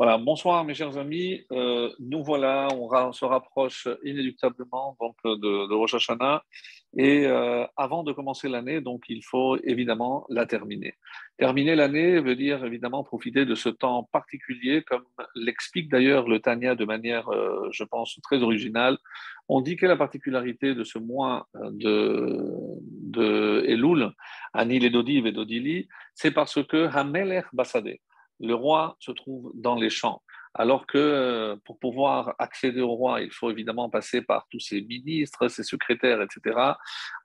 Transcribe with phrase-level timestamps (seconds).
[0.00, 1.44] Voilà, bonsoir mes chers amis.
[1.52, 6.42] Euh, nous voilà, on, se rapproche inéluctablement donc de, de Rosh Hashanah.
[6.96, 10.94] Et euh, avant de commencer l'année, donc il faut évidemment la terminer.
[11.36, 15.04] Terminer l'année veut dire évidemment profiter de ce temps particulier, comme
[15.34, 18.96] l'explique d'ailleurs le Tania de manière, euh, je pense, très originale.
[19.48, 24.12] On dit que la particularité de ce mois de, Elul,
[24.54, 28.00] Anil et Dodiv et Dodili, c'est parce que Hamelech Basadeh
[28.40, 30.22] le roi se trouve dans les champs.
[30.54, 34.80] Alors que euh, pour pouvoir accéder au roi, il faut évidemment passer par tous ses
[34.80, 36.58] ministres, ses secrétaires, etc.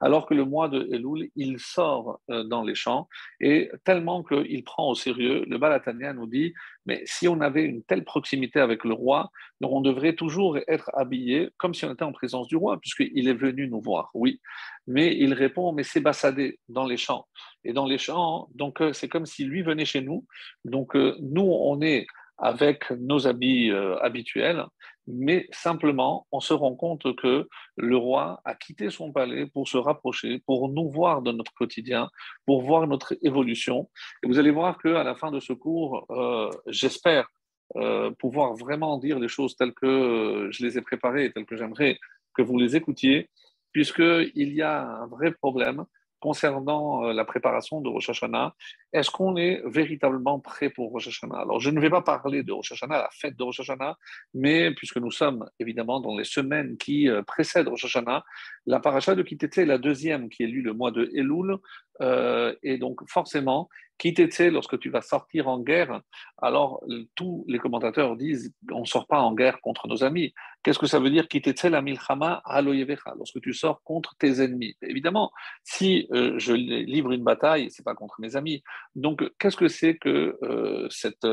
[0.00, 3.08] Alors que le mois de Elul, il sort euh, dans les champs
[3.40, 6.54] et tellement qu'il prend au sérieux, le Balatania nous dit,
[6.86, 11.50] mais si on avait une telle proximité avec le roi, on devrait toujours être habillé
[11.56, 14.40] comme si on était en présence du roi, puisqu'il est venu nous voir, oui.
[14.86, 17.26] Mais il répond, mais c'est Bassadé dans les champs.
[17.64, 20.24] Et dans les champs, donc euh, c'est comme si lui venait chez nous.
[20.64, 22.06] Donc nous, on est
[22.38, 24.64] avec nos habits euh, habituels,
[25.06, 29.78] mais simplement on se rend compte que le roi a quitté son palais pour se
[29.78, 32.10] rapprocher, pour nous voir dans notre quotidien,
[32.44, 33.88] pour voir notre évolution.
[34.22, 37.28] Et vous allez voir qu'à la fin de ce cours, euh, j'espère
[37.76, 41.98] euh, pouvoir vraiment dire les choses telles que je les ai préparées, telles que j'aimerais
[42.34, 43.30] que vous les écoutiez,
[43.72, 45.84] puisqu'il y a un vrai problème
[46.20, 48.54] concernant la préparation de Rosh Hashanah,
[48.96, 51.40] est-ce qu'on est véritablement prêt pour Rosh Hashanah?
[51.40, 53.94] Alors, je ne vais pas parler de Rosh Hashanah, la fête de Rosh Hashanah,
[54.32, 58.24] mais puisque nous sommes évidemment dans les semaines qui euh, précèdent Rosh Hashanah,
[58.64, 61.58] la paracha de Kitete, la deuxième qui est lue le mois de Elul,
[62.00, 66.02] euh, et donc forcément, Kitete, lorsque tu vas sortir en guerre,
[66.42, 66.82] alors
[67.14, 70.34] tous les commentateurs disent on ne sort pas en guerre contre nos amis.
[70.62, 74.76] Qu'est-ce que ça veut dire Kitete la milchama aloyevecha, lorsque tu sors contre tes ennemis?
[74.82, 75.30] Évidemment,
[75.64, 78.62] si euh, je livre une bataille, c'est pas contre mes amis.
[78.94, 81.26] Donc, qu'est-ce que c'est que euh, cette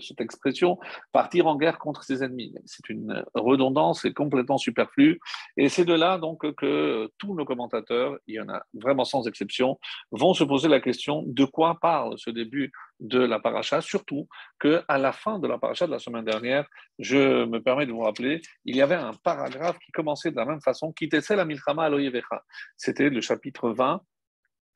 [0.00, 0.78] cette expression,
[1.12, 2.54] partir en guerre contre ses ennemis.
[2.66, 5.20] C'est une redondance et complètement superflue.
[5.56, 9.26] Et c'est de là donc que tous nos commentateurs, il y en a vraiment sans
[9.26, 9.78] exception,
[10.10, 14.28] vont se poser la question de quoi parle ce début de la paracha, surtout
[14.60, 16.66] qu'à la fin de la paracha de la semaine dernière,
[16.98, 20.44] je me permets de vous rappeler, il y avait un paragraphe qui commençait de la
[20.44, 22.42] même façon, qui était la milchama aloyevecha.
[22.76, 24.00] C'était le chapitre 20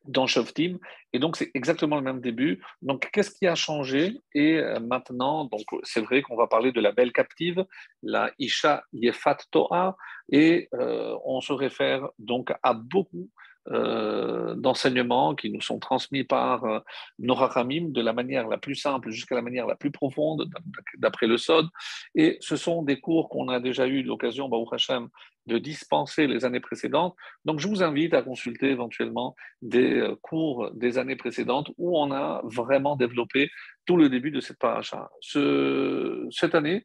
[0.05, 0.79] dans Shoftim.
[1.13, 2.63] Et donc, c'est exactement le même début.
[2.83, 4.19] Donc, qu'est-ce qui a changé?
[4.35, 7.65] Et euh, maintenant, donc, c'est vrai qu'on va parler de la belle captive,
[8.03, 9.97] la Isha Yefat Toa,
[10.31, 13.31] et euh, on se réfère donc à beaucoup
[13.71, 16.81] euh, d'enseignements qui nous sont transmis par euh,
[17.19, 20.51] de la manière la plus simple jusqu'à la manière la plus profonde,
[20.97, 21.67] d'après le Sod.
[22.15, 25.09] Et ce sont des cours qu'on a déjà eu l'occasion, Baruch Hashem,
[25.47, 27.15] de dispenser les années précédentes.
[27.45, 32.11] Donc, je vous invite à consulter éventuellement des euh, cours des années précédentes où on
[32.13, 33.51] a vraiment développé
[33.85, 35.11] tout le début de cette paracha.
[35.21, 36.85] Ce, cette année,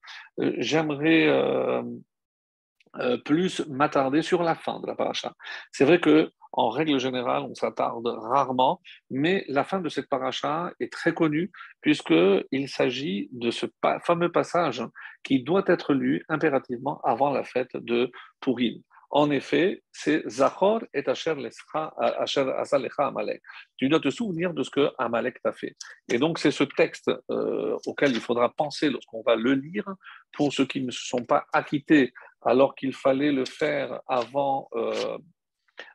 [2.99, 5.33] euh, plus m'attarder sur la fin de la paracha.
[5.71, 10.71] C'est vrai que en règle générale, on s'attarde rarement, mais la fin de cette paracha
[10.79, 13.65] est très connue puisqu'il s'agit de ce
[14.05, 14.83] fameux passage
[15.23, 18.83] qui doit être lu impérativement avant la fête de Purim.
[19.15, 21.35] En effet, c'est Zachor et Asher
[22.57, 23.43] Asalecha Amalek.
[23.77, 25.75] Tu dois te souvenir de ce que Amalek t'a fait.
[26.11, 29.85] Et donc, c'est ce texte euh, auquel il faudra penser lorsqu'on va le lire
[30.31, 32.11] pour ceux qui ne se sont pas acquittés
[32.45, 35.17] alors qu'il fallait le faire avant, euh,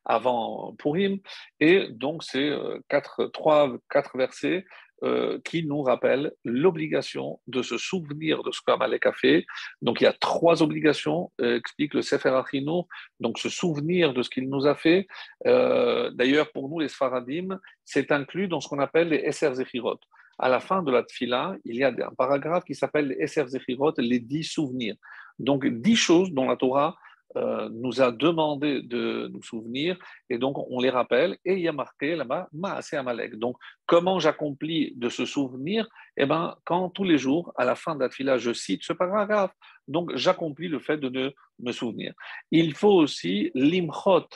[0.05, 1.19] avant Purim.
[1.61, 4.65] Et donc, c'est euh, quatre, trois, quatre versets
[5.05, 9.47] euh, qui nous rappellent l'obligation de se souvenir de ce qu'Amalek a fait.
[9.81, 12.83] Donc, il y a trois obligations, euh, explique le Sefer Achinu,
[13.21, 15.07] donc se souvenir de ce qu'il nous a fait.
[15.45, 20.01] D'ailleurs, pour nous, les Sfaradim, c'est inclus dans ce qu'on appelle les Esser Zechirot.
[20.39, 24.21] À la fin de la Tfila, il y a un paragraphe qui s'appelle Zechirot, les
[24.21, 24.97] dix souvenirs.
[25.39, 26.97] Donc, dix choses dont la Torah
[27.37, 29.99] euh, nous a demandé de nous souvenir,
[30.31, 33.37] et donc on les rappelle, et il y a marqué là-bas, Maasé Amalek.
[33.37, 35.87] Donc, comment j'accomplis de se souvenir?
[36.17, 39.53] Eh bien, quand tous les jours, à la fin de la je cite ce paragraphe,
[39.87, 42.15] donc j'accomplis le fait de me souvenir.
[42.51, 44.29] Il faut aussi l'imchot,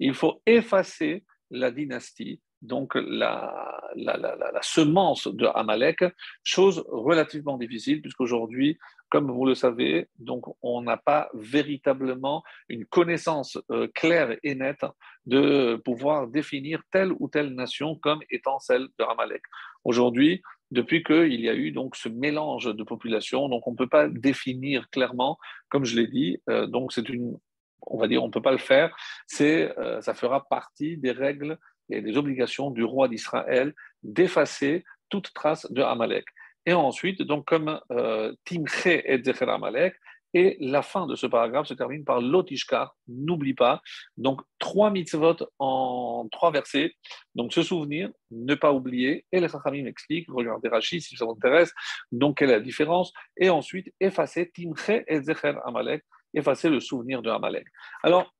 [0.00, 6.04] il faut effacer la dynastie, donc la, la, la, la, semence de Amalek,
[6.44, 8.78] chose relativement difficile, puisqu'aujourd'hui,
[9.10, 14.84] comme vous le savez, donc on n'a pas véritablement une connaissance euh, claire et nette
[15.26, 19.42] de pouvoir définir telle ou telle nation comme étant celle de Amalek.
[19.84, 23.88] Aujourd'hui, depuis qu'il y a eu donc ce mélange de populations, donc on ne peut
[23.88, 27.36] pas définir clairement, comme je l'ai dit, euh, donc c'est une,
[27.82, 28.96] on va dire, on ne peut pas le faire,
[29.26, 31.58] c'est, euh, ça fera partie des règles
[31.90, 36.24] et des obligations du roi d'Israël d'effacer toute trace de Amalek.
[36.66, 39.94] Et ensuite, donc comme euh, Timche et Zecher Amalek,
[40.32, 43.82] et la fin de ce paragraphe se termine par l'otishkar, n'oublie pas.
[44.16, 46.92] Donc, trois mitzvot en trois versets.
[47.34, 49.26] Donc, se souvenir, ne pas oublier.
[49.32, 51.72] Et les Chachamim explique, regardez Rachid si ça vous intéresse,
[52.12, 53.12] donc quelle est la différence.
[53.36, 56.04] Et ensuite, effacer Timche et Zecher Amalek,
[56.34, 57.66] effacer le souvenir de Amalek.
[58.02, 58.32] Alors,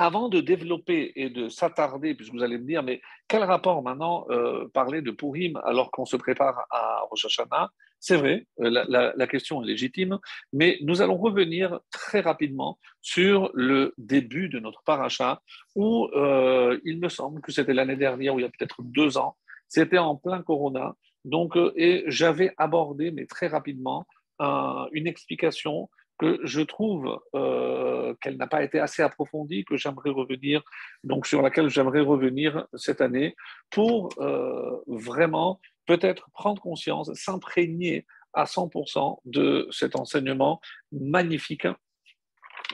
[0.00, 4.26] avant de développer et de s'attarder, puisque vous allez me dire, mais quel rapport maintenant
[4.30, 7.68] euh, parler de Purim alors qu'on se prépare à Rosh Hashanah?
[7.98, 10.20] C'est vrai, euh, la, question est légitime,
[10.52, 15.42] mais nous allons revenir très rapidement sur le début de notre paracha,
[15.74, 19.18] où euh, il me semble que c'était l'année dernière, ou il y a peut-être deux
[19.18, 20.94] ans, c'était en plein Corona,
[21.24, 24.06] donc, et j'avais abordé, mais très rapidement,
[24.40, 30.62] une explication que je trouve euh, qu'elle n'a pas été assez approfondie, que j'aimerais revenir,
[31.04, 33.36] donc sur laquelle j'aimerais revenir cette année
[33.70, 40.60] pour euh, vraiment peut-être prendre conscience, s'imprégner à 100% de cet enseignement
[40.92, 41.66] magnifique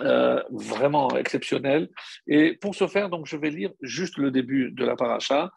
[0.01, 1.89] euh, vraiment exceptionnel.
[2.27, 5.53] Et pour ce faire, donc, je vais lire juste le début de la paracha.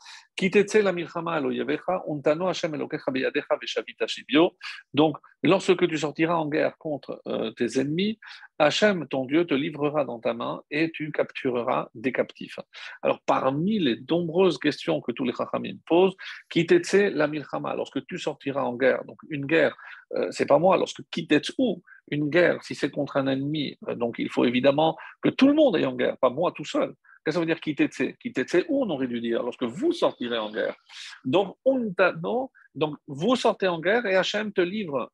[4.93, 8.19] Donc, lorsque tu sortiras en guerre contre euh, tes ennemis,
[8.59, 12.59] Hachem, ton Dieu, te livrera dans ta main et tu captureras des captifs.
[13.01, 16.15] Alors, parmi les nombreuses questions que tous les Chachamim posent,
[16.49, 17.11] Kitetse
[17.75, 19.75] lorsque tu sortiras en guerre, donc une guerre,
[20.13, 21.01] euh, c'est pas moi, lorsque
[21.57, 25.47] où une guerre, si c'est contre un ennemi, euh, donc il faut évidemment que tout
[25.47, 26.93] le monde aille en guerre, pas moi tout seul.
[27.27, 30.37] Qu'est-ce que ça veut dire kitetse Kitetse, où on aurait dû dire, lorsque vous sortirez
[30.37, 30.77] en guerre.
[31.25, 31.93] Donc, on,
[32.73, 35.11] donc vous sortez en guerre et Hachem te livre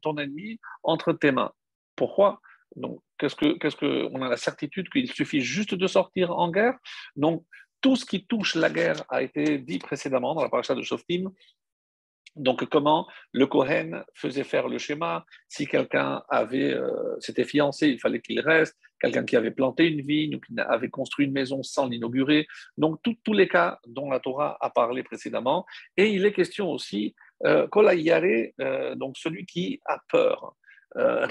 [0.00, 1.52] ton ennemi entre tes mains.
[1.94, 2.40] Pourquoi?
[2.74, 6.50] Donc, qu'est-ce que, qu'est-ce que, on a la certitude qu'il suffit juste de sortir en
[6.50, 6.78] guerre?
[7.16, 7.44] Donc,
[7.82, 11.30] tout ce qui touche la guerre a été dit précédemment dans la paracha de Shoftim.
[12.36, 17.98] Donc, comment le Kohen faisait faire le schéma Si quelqu'un avait, euh, s'était fiancé, il
[17.98, 18.76] fallait qu'il reste.
[19.00, 22.46] Quelqu'un qui avait planté une vigne ou qui avait construit une maison sans l'inaugurer.
[22.76, 25.66] Donc, tous les cas dont la Torah a parlé précédemment.
[25.96, 30.54] Et il est question aussi, euh, euh donc celui qui a peur.
[30.96, 31.26] Euh,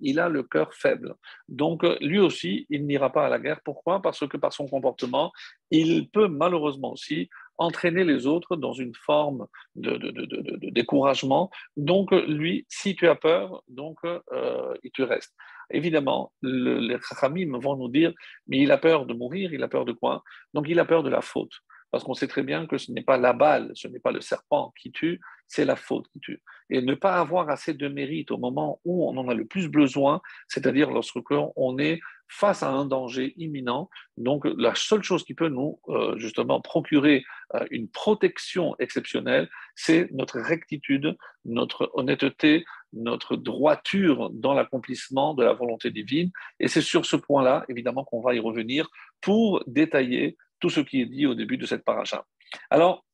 [0.00, 1.14] il a le cœur faible.
[1.48, 3.60] Donc lui aussi, il n'ira pas à la guerre.
[3.64, 4.00] Pourquoi?
[4.00, 5.32] Parce que par son comportement,
[5.70, 7.28] il peut malheureusement aussi
[7.58, 11.50] entraîner les autres dans une forme de, découragement.
[11.76, 15.34] Donc lui, si tu as peur, donc euh, tu restes.
[15.70, 18.12] Évidemment, les Chachamim vont nous dire,
[18.46, 20.22] mais il a peur de mourir, il a peur de quoi?
[20.54, 21.52] Donc il a peur de la faute
[21.92, 24.22] parce qu'on sait très bien que ce n'est pas la balle, ce n'est pas le
[24.22, 26.42] serpent qui tue, c'est la faute qui tue.
[26.70, 29.68] Et ne pas avoir assez de mérite au moment où on en a le plus
[29.68, 32.00] besoin, c'est-à-dire lorsque on est
[32.32, 33.90] face à un danger imminent.
[34.16, 37.24] Donc la seule chose qui peut nous euh, justement procurer
[37.54, 42.64] euh, une protection exceptionnelle, c'est notre rectitude, notre honnêteté,
[42.94, 46.30] notre droiture dans l'accomplissement de la volonté divine.
[46.58, 48.88] Et c'est sur ce point-là, évidemment, qu'on va y revenir
[49.20, 52.24] pour détailler tout ce qui est dit au début de cette paracha.
[52.70, 53.04] Alors,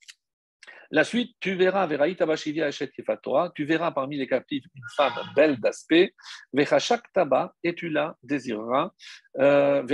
[0.90, 1.86] la suite, tu verras,
[3.54, 6.14] tu verras parmi les captifs une femme belle d'aspect,
[7.12, 8.92] taba, et tu la désireras,
[9.38, 9.84] euh,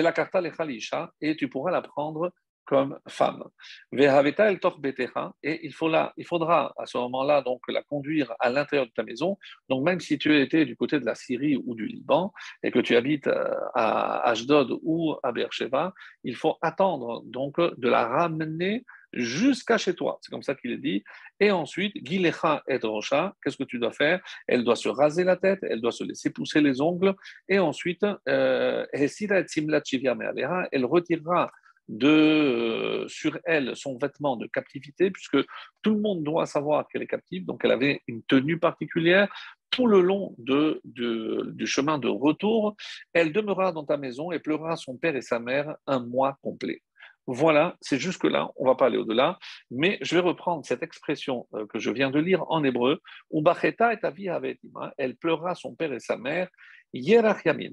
[1.20, 2.32] et tu pourras la prendre
[2.64, 3.44] comme femme.
[3.93, 5.75] Et il,
[6.17, 9.36] il faudra à ce moment-là donc la conduire à l'intérieur de ta maison.
[9.69, 12.32] Donc même si tu étais du côté de la Syrie ou du Liban
[12.63, 17.89] et que tu habites euh, à Ashdod ou à Beersheba, il faut attendre donc de
[17.89, 18.84] la ramener
[19.15, 20.19] jusqu'à chez toi.
[20.21, 21.05] C'est comme ça qu'il est dit.
[21.41, 24.21] Et ensuite, Gilecha et Rocha, qu'est-ce que tu dois faire?
[24.47, 27.15] Elle doit se raser la tête, elle doit se laisser pousser les ongles.
[27.49, 31.51] Et ensuite, euh, elle retirera
[31.89, 35.39] de, euh, sur elle son vêtement de captivité, puisque
[35.83, 39.29] tout le monde doit savoir qu'elle est captive, donc elle avait une tenue particulière.
[39.71, 42.77] Tout le long du chemin de retour,
[43.13, 46.81] elle demeurera dans ta maison et pleurera son père et sa mère un mois complet.
[47.27, 49.39] Voilà, c'est jusque-là, on ne va pas aller au-delà,
[49.71, 53.01] mais je vais reprendre cette expression euh, que je viens de lire en hébreu,
[53.33, 54.61] Ubacheta et avec
[54.99, 56.49] elle pleurera son père et sa mère,
[56.93, 57.73] Yamim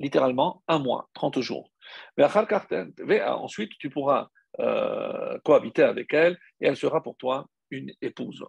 [0.00, 1.70] littéralement un mois, 30 jours.
[2.18, 8.44] Ensuite, tu pourras euh, cohabiter avec elle et elle sera pour toi une épouse.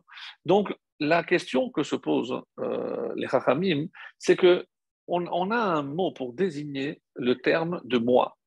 [0.46, 4.66] Donc, la question que se posent euh, les Chachamim, c'est que
[5.08, 8.38] on, a un mot pour désigner le terme de mois,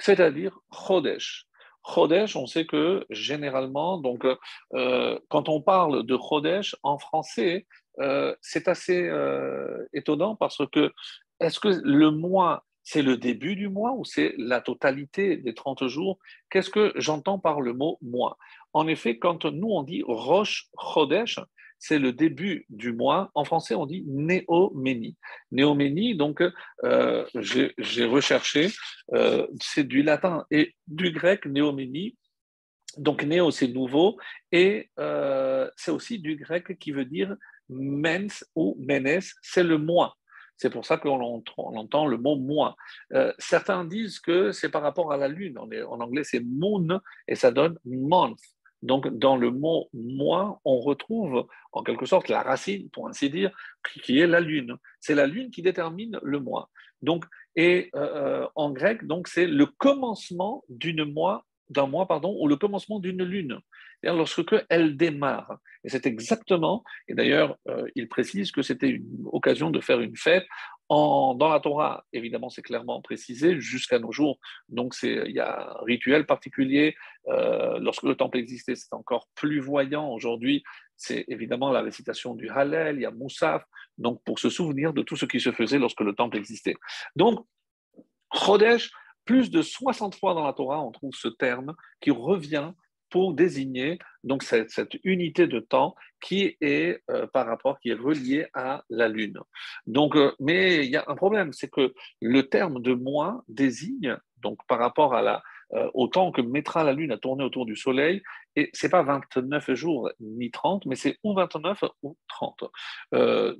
[0.00, 1.46] c'est-à-dire Chodesh.
[1.86, 4.26] Chodesh, on sait que généralement, donc,
[4.74, 7.66] euh, quand on parle de Chodesh en français,
[8.40, 9.10] c'est assez
[9.92, 10.90] étonnant parce que
[11.40, 15.86] est-ce que le mois c'est le début du mois ou c'est la totalité des 30
[15.86, 16.18] jours?
[16.50, 18.36] Qu'est-ce que j'entends par le mot mois?
[18.72, 21.38] En effet, quand nous on dit Rosh Chodesh,
[21.80, 23.30] c'est le début du mois.
[23.34, 25.16] En français, on dit néoménie.
[25.50, 26.42] Néoménie, donc,
[26.84, 28.68] euh, j'ai recherché,
[29.14, 32.16] euh, c'est du latin et du grec néoménie.
[32.98, 34.18] Donc, néo, c'est nouveau,
[34.52, 37.34] et euh, c'est aussi du grec qui veut dire
[37.68, 40.16] mens ou menes, c'est le mois.
[40.56, 42.76] C'est pour ça qu'on entend le mot mois.
[43.38, 45.56] certains disent que c'est par rapport à la lune.
[45.56, 48.38] En anglais, c'est moon et ça donne month.
[48.82, 53.50] Donc, dans le mot mois, on retrouve en quelque sorte la racine, pour ainsi dire,
[54.04, 54.76] qui est la lune.
[55.00, 56.70] C'est la lune qui détermine le mois.
[57.02, 57.24] Donc,
[57.56, 62.56] et euh, en grec, donc c'est le commencement d'une mois, d'un mois, pardon, ou le
[62.56, 63.60] commencement d'une lune.
[64.02, 65.58] Lorsque elle démarre.
[65.84, 70.16] Et c'est exactement, et d'ailleurs, euh, il précise que c'était une occasion de faire une
[70.16, 70.46] fête
[70.90, 74.40] dans la Torah, évidemment, c'est clairement précisé jusqu'à nos jours.
[74.68, 76.96] Donc, il y a un rituel particulier.
[77.28, 80.12] Euh, lorsque le temple existait, c'est encore plus voyant.
[80.12, 80.64] Aujourd'hui,
[80.96, 83.62] c'est évidemment la récitation du Hallel, il y a Moussaf,
[83.98, 86.74] donc pour se souvenir de tout ce qui se faisait lorsque le temple existait.
[87.14, 87.46] Donc,
[88.34, 88.90] Chodesh,
[89.24, 92.72] plus de 60 fois dans la Torah, on trouve ce terme qui revient
[93.10, 94.70] pour désigner donc cette,
[95.04, 99.38] unité de temps qui est euh, par rapport, qui est reliée à la Lune.
[99.86, 104.16] Donc, euh, mais il y a un problème, c'est que le terme de mois désigne,
[104.38, 105.42] donc par rapport à la,
[105.74, 108.22] euh, au temps que mettra la Lune à tourner autour du Soleil,
[108.56, 112.64] et c'est pas 29 jours ni 30, mais c'est ou 29 ou 30.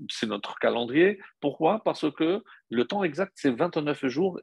[0.08, 1.20] c'est notre calendrier.
[1.40, 1.80] Pourquoi?
[1.84, 4.40] Parce que le temps exact, c'est 29 jours,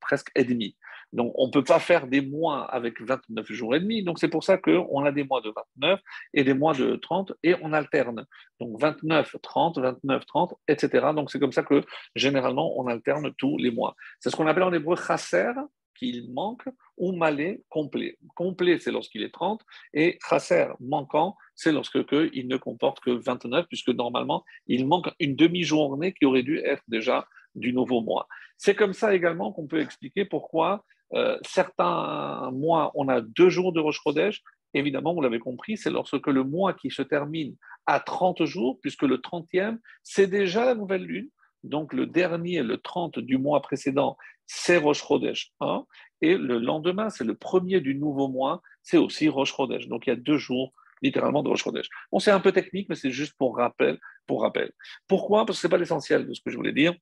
[0.00, 0.76] presque et demi.
[1.12, 4.02] Donc, on ne peut pas faire des mois avec 29 jours et demi.
[4.02, 6.00] Donc, c'est pour ça qu'on a des mois de 29
[6.34, 8.26] et des mois de 30 et on alterne.
[8.60, 11.08] Donc, 29, 30, 29, 30, etc.
[11.14, 11.82] Donc, c'est comme ça que
[12.14, 13.94] généralement, on alterne tous les mois.
[14.20, 15.52] C'est ce qu'on appelle en hébreu chasser,
[15.98, 16.64] qu'il manque,
[16.96, 18.18] ou malé, complet.
[18.34, 19.62] Complet, c'est lorsqu'il est 30,
[19.94, 21.98] et chasser, manquant, c'est lorsque
[22.32, 26.82] il ne comporte que 29, puisque normalement, il manque une demi-journée qui aurait dû être
[26.88, 28.28] déjà du nouveau mois.
[28.56, 30.84] C'est comme ça également qu'on peut expliquer pourquoi
[31.14, 34.42] euh, certains mois, on a deux jours de Rosh Chodesh.
[34.74, 39.02] Évidemment, vous l'avez compris, c'est lorsque le mois qui se termine à 30 jours, puisque
[39.02, 41.28] le 30e, c'est déjà la nouvelle lune.
[41.66, 45.84] Donc, le dernier, le 30 du mois précédent, c'est Rosh Chodesh 1.
[46.22, 49.88] Et le lendemain, c'est le premier du nouveau mois, c'est aussi Rosh Chodesh.
[49.88, 51.88] Donc, il y a deux jours littéralement de Rosh Chodesh.
[52.10, 53.98] Bon, c'est un peu technique, mais c'est juste pour rappel.
[54.26, 54.72] Pour rappel.
[55.06, 55.44] Pourquoi?
[55.44, 56.94] Parce que ce n'est pas l'essentiel de ce que je voulais dire.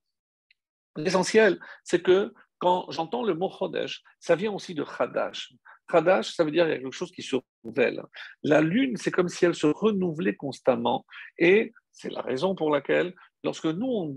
[0.97, 5.52] L'essentiel, c'est que quand j'entends le mot Chodesh, ça vient aussi de Chadash.
[5.90, 8.02] Chadash, ça veut dire qu'il y a quelque chose qui se renouvelle.
[8.42, 11.04] La lune, c'est comme si elle se renouvelait constamment.
[11.38, 14.16] Et c'est la raison pour laquelle, lorsque nous, on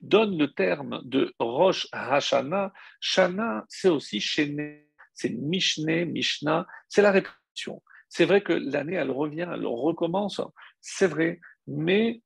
[0.00, 4.80] donne le terme de Rosh Hashana, Shana, c'est aussi Shene,
[5.14, 7.82] c'est Mishne, Mishnah, c'est la répétition.
[8.08, 10.40] C'est vrai que l'année, elle revient, elle recommence,
[10.80, 12.22] c'est vrai, mais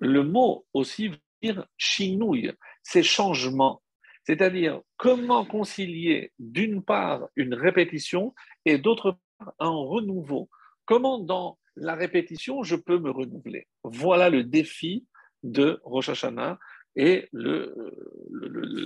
[0.00, 2.52] le mot aussi veut dire chinouille,
[2.82, 3.82] c'est changement.
[4.24, 10.48] C'est-à-dire comment concilier d'une part une répétition et d'autre part un renouveau.
[10.86, 13.66] Comment dans la répétition je peux me renouveler?
[13.82, 15.06] Voilà le défi
[15.42, 16.58] de Rosh Hashanah
[16.96, 17.28] et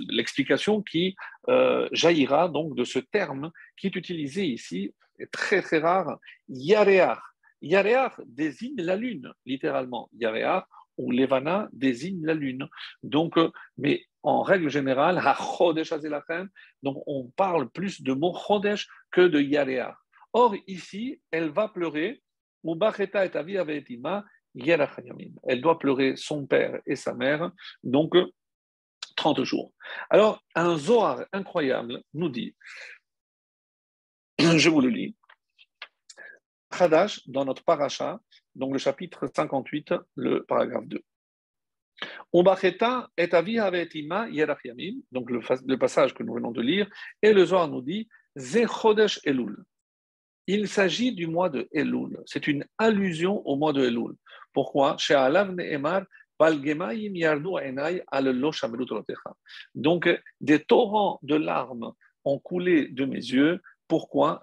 [0.07, 1.15] l'explication qui
[1.47, 7.19] euh, jaillira donc de ce terme qui est utilisé ici, est très très rare, Yareach.
[7.61, 10.09] Yareach désigne la lune, littéralement.
[10.17, 10.63] Yareach
[10.97, 12.67] ou Levana désigne la lune.
[13.03, 15.21] Donc, euh, mais en règle générale,
[16.83, 19.95] donc on parle plus de mot Chodesh que de Yareach.
[20.33, 22.21] Or, ici, elle va pleurer,
[24.55, 27.51] elle doit pleurer son père et sa mère,
[27.83, 28.15] donc
[29.15, 29.73] 30 jours.
[30.09, 32.55] Alors, un Zohar incroyable nous dit,
[34.39, 35.15] je vous le lis,
[36.71, 38.19] Hadash, dans notre paracha,
[38.55, 41.03] donc le chapitre 58, le paragraphe 2.
[42.31, 42.61] Donc
[45.31, 46.89] le, passage que nous venons de lire,
[47.21, 49.57] et le Zohar nous dit Zechodesh Elul.
[50.51, 52.17] Il s'agit du mois de Elul.
[52.25, 54.15] C'est une allusion au mois de Elul.
[54.51, 54.97] Pourquoi?
[59.75, 60.09] Donc,
[60.41, 61.91] des torrents de larmes
[62.25, 63.61] ont coulé de mes yeux.
[63.87, 64.41] Pourquoi?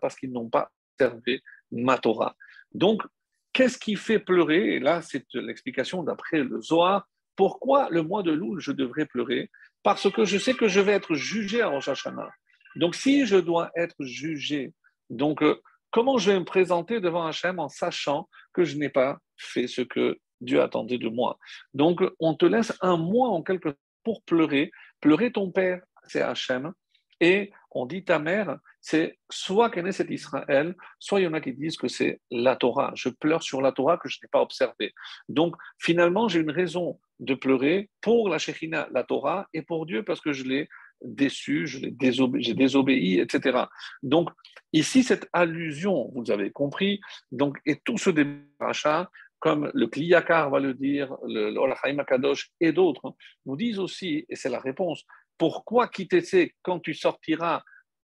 [0.00, 2.34] Parce qu'ils n'ont pas servi ma Torah.
[2.74, 3.04] Donc,
[3.52, 4.74] qu'est-ce qui fait pleurer?
[4.74, 7.06] Et là, c'est l'explication d'après le Zohar.
[7.36, 9.52] Pourquoi le mois de Loul, je devrais pleurer?
[9.84, 12.30] Parce que je sais que je vais être jugé à Rosh Hashanah.
[12.78, 14.72] Donc, si je dois être jugé,
[15.10, 19.18] donc, euh, comment je vais me présenter devant Hachem en sachant que je n'ai pas
[19.36, 21.38] fait ce que Dieu attendait de moi?
[21.74, 24.70] Donc, on te laisse un mois en quelque pour pleurer
[25.00, 26.72] pleurer ton père, c'est Hachem,
[27.20, 31.52] et on dit ta mère, c'est soit Knesset Israël, soit il y en a qui
[31.52, 32.92] disent que c'est la Torah.
[32.94, 34.94] Je pleure sur la Torah que je n'ai pas observée.
[35.28, 40.04] Donc finalement, j'ai une raison de pleurer pour la Shekhinah, la Torah, et pour Dieu
[40.04, 40.68] parce que je l'ai
[41.02, 43.64] déçu, j'ai désobéi, etc.
[44.02, 44.30] Donc
[44.72, 47.00] ici, cette allusion, vous avez compris,
[47.32, 52.72] donc, et tout ce débarrachat, comme le Kliyakar va le dire, le l'Olachaim Akadosh et
[52.72, 53.14] d'autres,
[53.46, 55.04] nous disent aussi, et c'est la réponse,
[55.36, 57.62] pourquoi quitter quand tu sortiras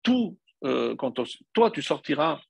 [0.03, 1.21] tout, euh, quand
[1.53, 2.41] toi tu sortiras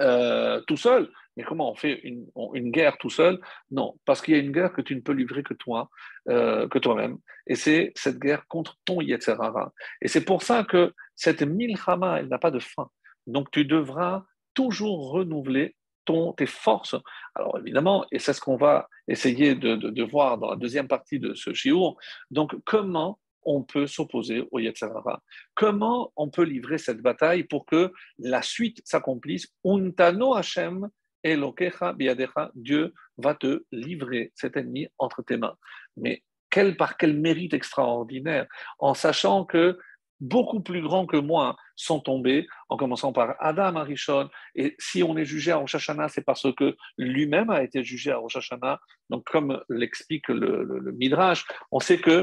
[0.00, 3.40] euh, tout seul Mais comment on fait une, guerre tout seul?
[3.70, 5.90] Non, parce qu'il y a une guerre que tu ne peux livrer que toi,
[6.28, 9.72] euh, que toi-même, et c'est cette guerre contre ton Yetzerara.
[10.00, 12.88] Et c'est pour ça que cette milchama, elle n'a pas de fin.
[13.26, 14.24] Donc tu devras
[14.54, 15.74] toujours renouveler
[16.04, 16.96] ton, tes forces.
[17.34, 21.18] Alors évidemment, et c'est ce qu'on va essayer de, de, voir dans la deuxième partie
[21.18, 21.96] de ce shiur,
[22.30, 25.20] donc comment on peut s'opposer au Yetzirah
[25.54, 29.48] Comment on peut livrer cette bataille pour que la suite s'accomplisse?
[29.64, 30.88] Untano Hashem
[31.24, 35.56] Elokecha biadecha, Dieu va te livrer cet ennemi entre tes mains.
[35.96, 38.46] Mais quel, par quel mérite extraordinaire,
[38.78, 39.78] en sachant que
[40.22, 44.30] beaucoup plus grands que moi sont tombés, en commençant par Adam Arishon.
[44.54, 48.12] Et si on est jugé à Rosh Hashanah, c'est parce que lui-même a été jugé
[48.12, 48.78] à Rosh Hashanah.
[49.10, 52.22] Donc, comme l'explique le, Midrash, on sait que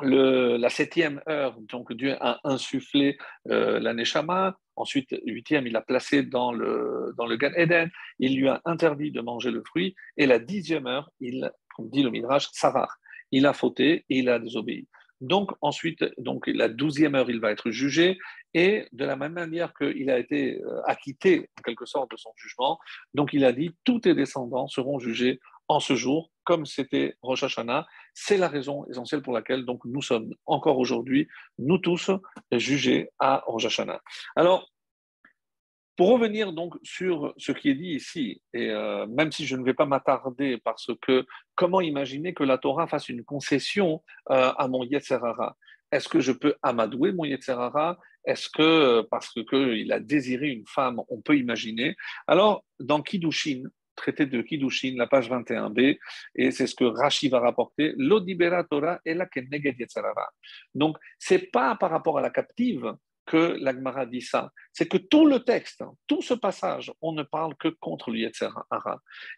[0.00, 3.18] la septième heure, donc Dieu a insufflé
[3.50, 4.56] euh, la Neshama.
[4.76, 7.90] Ensuite, huitième, il l'a placé dans le, dans le Gan Eden.
[8.18, 9.94] Il lui a interdit de manger le fruit.
[10.16, 12.96] Et la dixième heure, il, comme dit le Midrash, Savar.
[13.30, 14.88] Il a fauté et il a désobéi.
[15.22, 18.18] Donc ensuite, donc la douzième heure, il va être jugé
[18.54, 22.30] et de la même manière qu'il a été euh, acquitté en quelque sorte de son
[22.36, 22.76] jugement,
[23.14, 25.38] donc il a dit tous tes descendants seront jugés
[25.68, 27.86] en ce jour, comme c'était Rosh Hashanah.
[28.14, 32.10] C'est la raison essentielle pour laquelle donc nous sommes encore aujourd'hui, nous tous,
[32.52, 34.00] jugés à Rosh Hashanah.
[34.36, 34.68] Alors,
[35.96, 39.64] pour revenir donc sur ce qui est dit ici, et euh, même si je ne
[39.64, 44.68] vais pas m'attarder parce que comment imaginer que la Torah fasse une concession euh, à
[44.68, 45.56] mon Yetzerara?
[45.90, 47.98] Est-ce que je peux amadouer mon Yetzerara?
[48.24, 51.96] Est-ce que parce qu'il a désiré une femme, on peut imaginer?
[52.26, 55.98] Alors, dans Kiddushin, traité de Kiddushin, la page 21b,
[56.34, 60.30] et c'est ce que Rashi va rapporter, l'odibera Torah est la keneged Yetzerara.
[60.74, 62.94] Donc, c'est pas par rapport à la captive
[63.26, 64.50] que l'Agmara dit ça.
[64.72, 68.30] C'est que tout le texte, tout ce passage, on ne parle que contre le.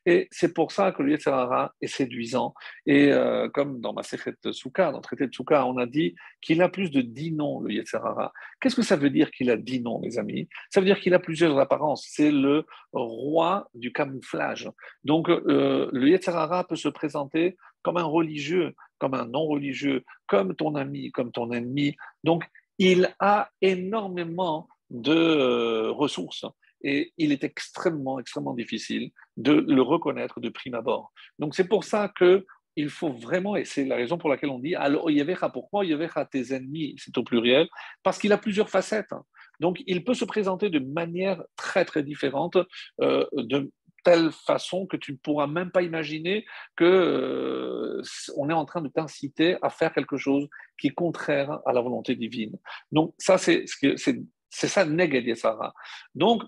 [0.07, 2.55] Et c'est pour ça que le est séduisant.
[2.87, 6.15] Et euh, comme dans ma Sechet Souka, dans le traité de Souka, on a dit
[6.41, 8.33] qu'il a plus de dix noms, le Yetzerara.
[8.61, 10.49] Qu'est-ce que ça veut dire qu'il a dix noms, mes amis?
[10.71, 12.07] Ça veut dire qu'il a plusieurs apparences.
[12.09, 14.71] C'est le roi du camouflage.
[15.05, 20.75] Donc, euh, le Yetzerara peut se présenter comme un religieux, comme un non-religieux, comme ton
[20.75, 21.97] ami, comme ton ennemi.
[22.25, 22.45] Donc,
[22.79, 26.45] il a énormément de euh, ressources
[26.83, 31.13] et il est extrêmement, extrêmement difficile de le reconnaître de prime abord.
[31.39, 34.59] Donc c'est pour ça que il faut vraiment, et c'est la raison pour laquelle on
[34.59, 35.09] dit alors
[35.53, 37.69] pourquoi Yevecha tes ennemis, c'est au pluriel,
[38.03, 39.15] parce qu'il a plusieurs facettes.
[39.61, 42.59] Donc il peut se présenter de manière très très différente,
[43.01, 43.71] euh, de
[44.05, 46.45] telle façon que tu ne pourras même pas imaginer
[46.77, 48.03] que euh,
[48.37, 51.81] on est en train de t'inciter à faire quelque chose qui est contraire à la
[51.81, 52.57] volonté divine.
[52.93, 53.65] Donc ça c'est
[53.97, 55.75] c'est ça Neged Yesara.
[56.15, 56.43] Donc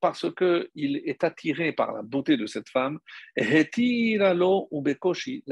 [0.00, 2.98] parce qu'il est attiré par la beauté de cette femme,
[3.36, 3.64] la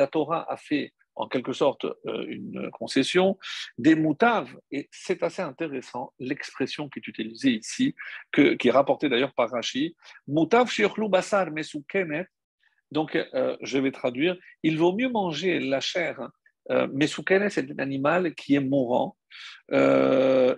[0.06, 3.38] Torah a fait en quelque sorte euh, une concession,
[3.78, 7.94] des moutaves, et c'est assez intéressant l'expression qui est utilisée ici,
[8.32, 9.96] qui est rapportée d'ailleurs par Rashi,
[10.26, 11.46] moutav shirchlu basar
[12.90, 16.28] donc euh, je vais traduire, il vaut mieux manger la chair,
[16.70, 16.88] euh,
[17.50, 19.16] c'est un animal qui est mourant,
[19.72, 20.56] euh,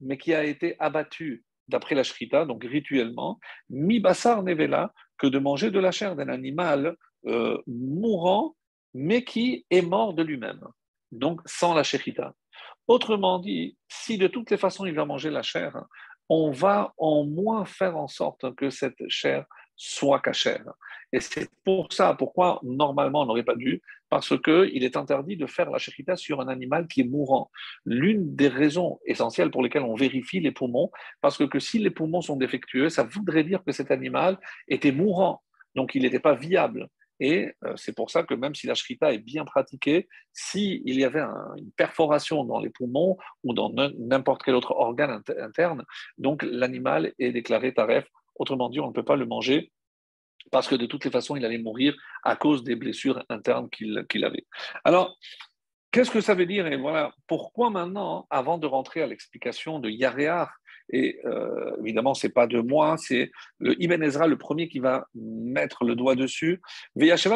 [0.00, 3.38] mais qui a été abattu d'après la shrita, donc rituellement,
[3.70, 6.96] mi basar nevela, que de manger de la chair d'un animal
[7.26, 8.56] euh, mourant
[8.94, 10.60] mais qui est mort de lui-même,
[11.10, 12.34] donc sans la shechita.
[12.88, 15.84] Autrement dit, si de toutes les façons il va manger la chair,
[16.28, 19.44] on va en moins faire en sorte que cette chair
[19.76, 20.64] soit cachère.
[21.12, 25.46] Et c'est pour ça pourquoi normalement on n'aurait pas dû, parce qu'il est interdit de
[25.46, 27.50] faire la shechita sur un animal qui est mourant.
[27.84, 31.90] L'une des raisons essentielles pour lesquelles on vérifie les poumons, parce que, que si les
[31.90, 35.42] poumons sont défectueux, ça voudrait dire que cet animal était mourant,
[35.74, 36.88] donc il n'était pas viable.
[37.24, 41.04] Et euh, c'est pour ça que même si la shrita est bien pratiquée, s'il y
[41.04, 41.20] avait
[41.56, 45.84] une perforation dans les poumons ou dans n'importe quel autre organe interne,
[46.18, 48.08] donc l'animal est déclaré taref.
[48.34, 49.70] Autrement dit, on ne peut pas le manger
[50.50, 54.24] parce que de toutes les façons, il allait mourir à cause des blessures internes qu'il
[54.24, 54.44] avait.
[54.82, 55.16] Alors,
[55.92, 56.66] qu'est-ce que ça veut dire?
[56.66, 60.52] Et voilà, pourquoi maintenant, avant de rentrer à l'explication de Yaréar,
[60.92, 64.78] et euh, évidemment, ce n'est pas de moi, c'est le Ibn Ezra, le premier qui
[64.78, 66.60] va mettre le doigt dessus.
[66.98, 67.28] Qu'est-ce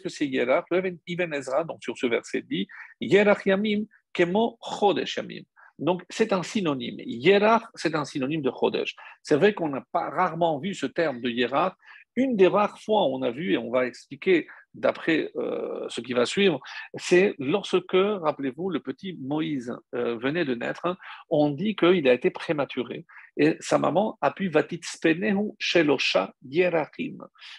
[0.00, 0.64] que c'est Yerach?
[1.06, 2.66] Ibn Ezra, donc sur ce verset, dit
[3.00, 5.42] Yerach Yamim, Kemo Chodesh Yamim.
[5.78, 7.00] Donc, c'est un synonyme.
[7.04, 8.94] Yerach, c'est un synonyme de Chodesh.
[9.22, 11.74] C'est vrai qu'on n'a pas rarement vu ce terme de Yerach.
[12.16, 16.00] Une des rares fois où on a vu, et on va expliquer d'après euh, ce
[16.00, 16.60] qui va suivre,
[16.94, 20.96] c'est lorsque, rappelez-vous, le petit Moïse euh, venait de naître,
[21.30, 23.06] on dit qu'il a été prématuré.
[23.36, 27.18] Et sa maman a pu vatitspenehu shelosha yerachim.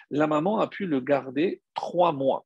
[0.10, 2.46] La maman a pu le garder trois mois.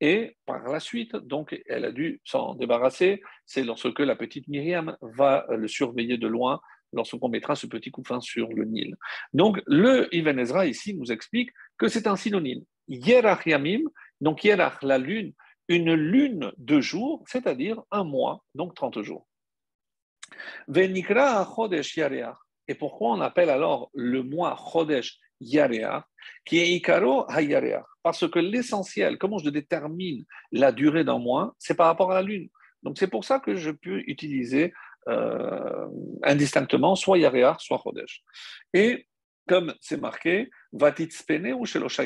[0.00, 3.22] Et par la suite, donc, elle a dû s'en débarrasser.
[3.46, 6.60] C'est lorsque la petite Myriam va le surveiller de loin,
[6.92, 8.96] lorsqu'on mettra ce petit couffin sur le Nil.
[9.32, 12.64] Donc, le Ibn Ezra ici nous explique que c'est un synonyme.
[12.88, 13.82] Yerach Yamim,
[14.20, 15.32] donc Yerach, la lune,
[15.68, 19.26] une lune de jours, c'est-à-dire un mois, donc 30 jours.
[20.68, 22.36] Venikra Chodesh Yareach.
[22.66, 26.04] Et pourquoi on appelle alors le mois Chodesh Yareach,
[26.44, 27.26] qui est Ikaro
[28.02, 32.22] Parce que l'essentiel, comment je détermine la durée d'un mois, c'est par rapport à la
[32.22, 32.48] lune.
[32.82, 34.72] Donc c'est pour ça que je peux utiliser
[35.08, 35.86] euh,
[36.22, 38.22] indistinctement soit Yareach, soit Chodesh.
[38.72, 39.06] Et
[39.46, 42.04] comme c'est marqué, ou Shelosha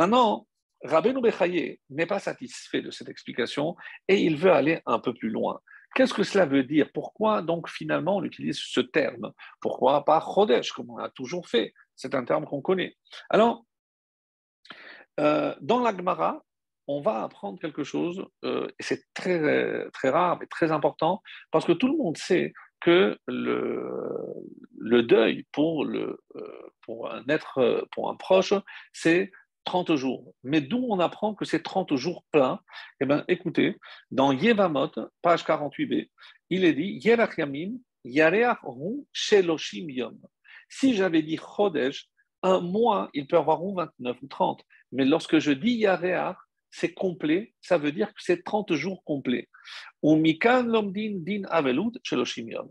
[0.00, 0.46] Maintenant,
[0.82, 3.76] Rabbeinu Bechaye n'est pas satisfait de cette explication
[4.08, 5.60] et il veut aller un peu plus loin.
[5.94, 6.88] Qu'est-ce que cela veut dire?
[6.94, 9.34] Pourquoi donc finalement on utilise ce terme?
[9.60, 11.74] Pourquoi pas Chodesh, comme on a toujours fait?
[11.96, 12.96] C'est un terme qu'on connaît.
[13.28, 13.66] Alors,
[15.18, 16.46] euh, dans l'Agmara,
[16.86, 21.66] on va apprendre quelque chose, euh, et c'est très, très rare, mais très important, parce
[21.66, 23.92] que tout le monde sait que le,
[24.78, 28.54] le deuil pour, le, euh, pour un être, pour un proche,
[28.94, 29.30] c'est
[29.70, 30.34] 30 jours.
[30.42, 32.58] Mais d'où on apprend que c'est 30 jours pleins?
[33.00, 33.76] Eh bien, écoutez,
[34.10, 34.90] dans Yevamot,
[35.22, 36.10] page 48b,
[36.48, 37.78] il est dit Yerach Yamim,
[39.12, 40.18] Sheloshim Yom.
[40.68, 42.08] Si j'avais dit Chodesh,
[42.42, 44.60] un mois, il peut avoir 29 ou 30.
[44.90, 46.36] Mais lorsque je dis Yareach,
[46.72, 49.48] c'est complet, ça veut dire que c'est 30 jours complets.
[50.02, 52.68] Ou Mikan Lomdin Din Avelut Sheloshim Yom.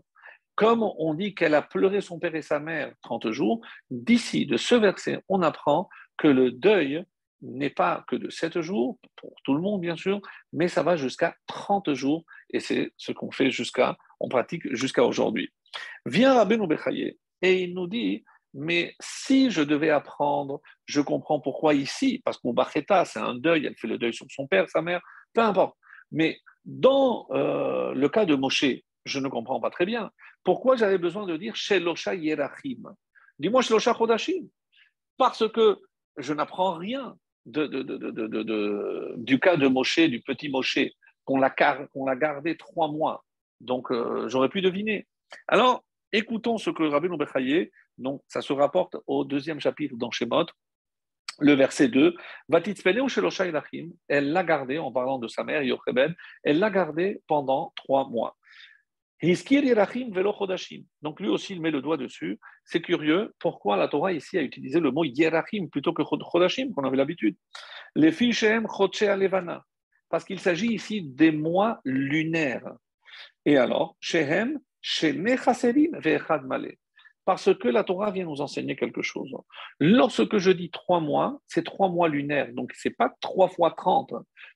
[0.54, 4.58] Comme on dit qu'elle a pleuré son père et sa mère 30 jours, d'ici, de
[4.58, 5.88] ce verset, on apprend
[6.20, 7.02] que le deuil
[7.40, 10.20] n'est pas que de 7 jours, pour tout le monde bien sûr,
[10.52, 15.02] mais ça va jusqu'à 30 jours, et c'est ce qu'on fait jusqu'à, on pratique jusqu'à
[15.02, 15.50] aujourd'hui.
[16.04, 21.72] Vient Rabbeinu Bechaye, et il nous dit, mais si je devais apprendre, je comprends pourquoi
[21.72, 22.54] ici, parce que mon
[23.06, 25.00] c'est un deuil, elle fait le deuil sur son père, sa mère,
[25.32, 25.74] peu importe.
[26.12, 28.66] Mais dans euh, le cas de Moshe,
[29.06, 30.10] je ne comprends pas très bien.
[30.44, 32.82] Pourquoi j'avais besoin de dire Shelosha Yerachim?
[33.38, 34.48] Dis-moi Shelosha Chodashim.
[35.16, 35.80] Parce que
[36.20, 40.78] je n'apprends rien du cas de Moshe, du petit Moshe,
[41.24, 41.50] qu'on l'a,
[42.16, 43.24] gardé trois mois.
[43.60, 45.06] Donc, euh, j'aurais pu deviner.
[45.48, 50.46] Alors, écoutons ce que Rabbi Noubechaye, donc ça se rapporte au deuxième chapitre dans Shemot,
[51.38, 52.14] le verset 2,
[54.08, 58.36] elle l'a gardé, en parlant de sa mère, Yochebed, elle l'a gardé pendant trois mois.
[59.22, 62.38] Donc lui aussi, il met le doigt dessus.
[62.64, 66.84] C'est curieux, pourquoi la Torah ici a utilisé le mot Yerachim plutôt que Chodashim, qu'on
[66.84, 67.36] avait l'habitude?
[67.94, 69.64] Les Fishem Levana,
[70.08, 72.72] parce qu'il s'agit ici des mois lunaires.
[73.44, 74.58] Et alors, Shehem,
[75.02, 76.76] Ve'echad Male
[77.30, 79.32] parce que la Torah vient nous enseigner quelque chose.
[79.78, 83.70] Lorsque je dis trois mois, c'est trois mois lunaires, donc ce n'est pas trois fois
[83.70, 84.12] trente.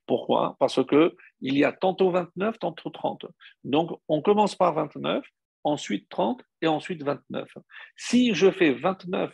[0.07, 0.57] Pourquoi?
[0.59, 3.27] Parce que il y a tantôt 29, tantôt 30.
[3.65, 5.25] Donc on commence par 29,
[5.65, 7.49] ensuite 30 et ensuite 29.
[7.97, 9.33] Si je fais 29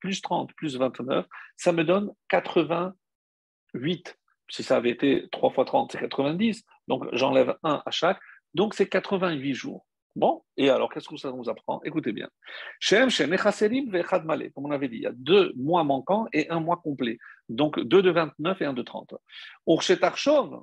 [0.00, 4.18] plus 30 plus 29, ça me donne 88.
[4.48, 6.64] Si ça avait été 3 fois 30, c'est 90.
[6.88, 8.20] Donc j'enlève un à chaque.
[8.54, 9.86] Donc c'est 88 jours.
[10.14, 11.82] Bon, et alors qu'est-ce que ça nous apprend?
[11.84, 12.30] Écoutez bien.
[12.80, 16.78] Shem, Shem, comme on avait dit, il y a deux mois manquants et un mois
[16.78, 17.18] complet.
[17.50, 19.12] Donc deux de 29 et un de 30.
[19.66, 20.62] Urshet Arshov,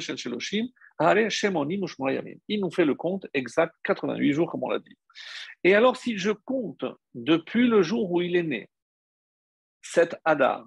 [0.00, 2.38] Shel Sheloshim, Hare Shemonim Ushmoyamim.
[2.48, 4.96] Il nous fait le compte exact, 88 jours, comme on l'a dit.
[5.62, 6.84] Et alors, si je compte
[7.14, 8.70] depuis le jour où il est né,
[9.82, 10.66] cet Adar,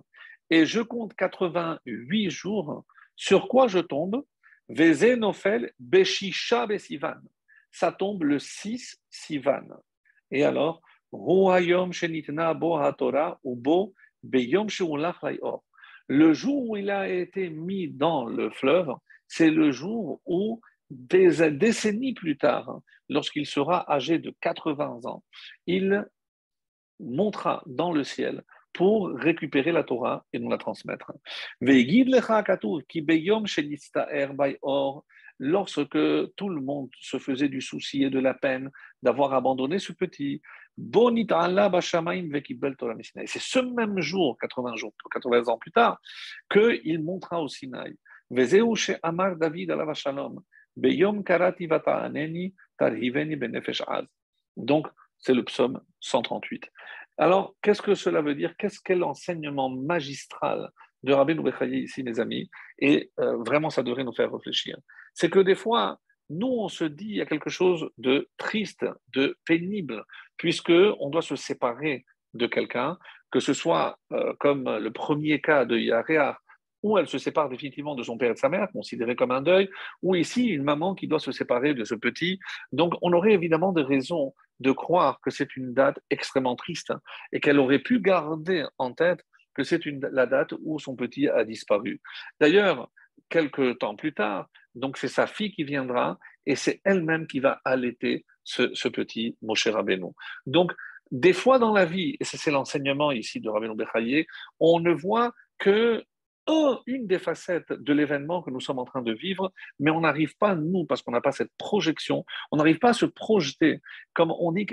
[0.50, 4.24] et je compte 88 jours, sur quoi je tombe?
[4.70, 7.20] Beshisha Besivan.
[7.72, 9.68] Ça tombe le 6 Sivan.
[10.32, 13.94] Et alors, Ruayom Shenitna Bo HaTorah ou Bo
[16.08, 18.94] Le jour où il a été mis dans le fleuve,
[19.28, 25.24] c'est le jour où des décennies plus tard, lorsqu'il sera âgé de 80 ans,
[25.68, 26.06] il
[27.00, 31.12] montera dans le ciel pour récupérer la Torah et nous la transmettre.
[35.42, 35.98] Lorsque
[36.36, 38.70] tout le monde se faisait du souci et de la peine
[39.02, 40.42] d'avoir abandonné ce petit,
[43.28, 46.00] c'est ce même jour, 80 jours, 80 ans plus tard,
[46.50, 47.96] qu'il montra au Sinaï.
[49.04, 49.76] Amar David
[54.58, 54.88] Donc,
[55.18, 56.72] c'est le psaume 138.
[57.18, 58.56] Alors, qu'est-ce que cela veut dire?
[58.58, 60.70] Qu'est-ce qu'est l'enseignement magistral
[61.04, 62.50] de Rabbi Noubechaye ici, mes amis?
[62.78, 64.78] Et euh, vraiment, ça devrait nous faire réfléchir.
[65.14, 68.86] C'est que des fois, nous, on se dit il y a quelque chose de triste,
[69.14, 70.06] de pénible,
[70.38, 72.98] puisque on doit se séparer de quelqu'un,
[73.32, 76.38] que ce soit euh, comme le premier cas de Yaréa,
[76.82, 79.42] où elle se sépare définitivement de son père et de sa mère, considéré comme un
[79.42, 79.70] deuil,
[80.02, 82.40] ou ici une maman qui doit se séparer de ce petit.
[82.72, 86.94] Donc on aurait évidemment des raisons de croire que c'est une date extrêmement triste
[87.32, 91.44] et qu'elle aurait pu garder en tête que c'est la date où son petit a
[91.44, 92.02] disparu.
[92.40, 92.90] D'ailleurs,
[93.30, 97.60] quelques temps plus tard, donc c'est sa fille qui viendra et c'est elle-même qui va
[97.66, 100.12] allaiter ce, petit Moshe Rabbeinu.
[100.46, 100.72] Donc,
[101.12, 104.26] des fois dans la vie, et c'est l'enseignement ici de Rabbeinu Bechaye,
[104.60, 106.04] on ne voit que
[106.88, 110.36] une des facettes de l'événement que nous sommes en train de vivre, mais on n'arrive
[110.38, 113.82] pas, nous, parce qu'on n'a pas cette projection, on n'arrive pas à se projeter,
[114.14, 114.66] comme on dit,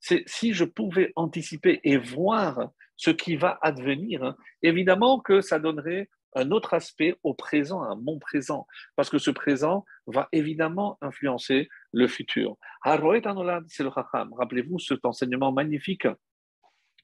[0.00, 6.08] c'est si je pouvais anticiper et voir ce qui va advenir, évidemment que ça donnerait
[6.34, 11.68] un autre aspect au présent, un mon présent, parce que ce présent va évidemment influencer
[11.92, 12.56] le futur.
[12.84, 16.06] c'est le Rappelez-vous cet enseignement magnifique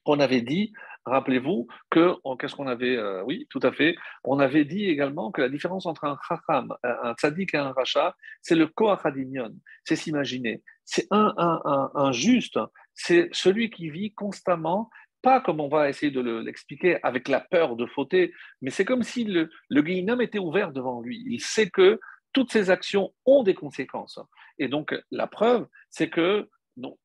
[0.03, 0.73] qu'on avait dit,
[1.05, 5.41] rappelez-vous, que, qu'est-ce qu'on avait, euh, oui, tout à fait, on avait dit également que
[5.41, 9.53] la différence entre un chacham, un tzaddik et un rachat, c'est le koachadimion,
[9.85, 10.61] c'est s'imaginer.
[10.85, 12.59] C'est un, un, un, juste,
[12.93, 14.89] c'est celui qui vit constamment
[15.23, 19.01] pas comme on va essayer de l'expliquer avec la peur de fauter, mais c'est comme
[19.01, 21.23] si le, le était ouvert devant lui.
[21.25, 21.99] Il sait que
[22.33, 24.19] toutes ses actions ont des conséquences.
[24.59, 26.97] Et donc, la preuve, c'est que non,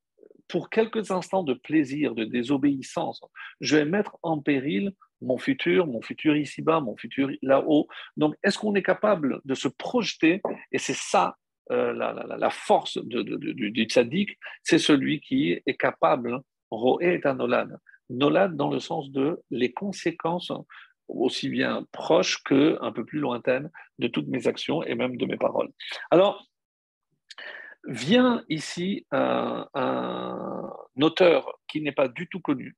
[0.47, 3.21] pour quelques instants de plaisir, de désobéissance,
[3.61, 7.87] je vais mettre en péril mon futur, mon futur ici-bas, mon futur là-haut.
[8.17, 10.41] Donc, est-ce qu'on est capable de se projeter?
[10.71, 11.37] Et c'est ça
[11.71, 17.39] euh, la, force du tzaddik, c'est celui qui est capable, roé un
[18.09, 18.55] nolad.
[18.55, 20.51] Dans le sens de les conséquences
[21.07, 25.25] aussi bien proches que un peu plus lointaines de toutes mes actions et même de
[25.25, 25.69] mes paroles.
[26.11, 26.45] Alors,
[27.85, 29.67] vient ici un,
[31.01, 32.75] auteur qui n'est pas du tout connu.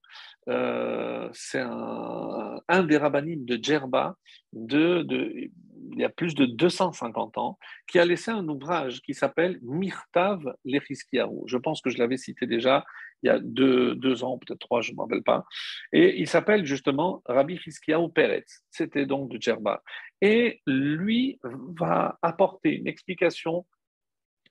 [0.48, 4.16] Euh, c'est un, des rabbinim de Djerba,
[4.54, 9.60] de, il y a plus de 250 ans, qui a laissé un ouvrage qui s'appelle
[9.64, 11.42] Mirtav Lechiskiahu.
[11.48, 12.86] Je pense que je l'avais cité déjà
[13.24, 15.46] il y a deux, ans, peut-être trois, je ne m'en rappelle pas.
[15.94, 18.64] Et il s'appelle justement Rabbi Chiskiahu Peretz.
[18.70, 19.82] C'était donc de Djerba.
[20.22, 21.40] Et lui
[21.80, 23.66] va apporter une explication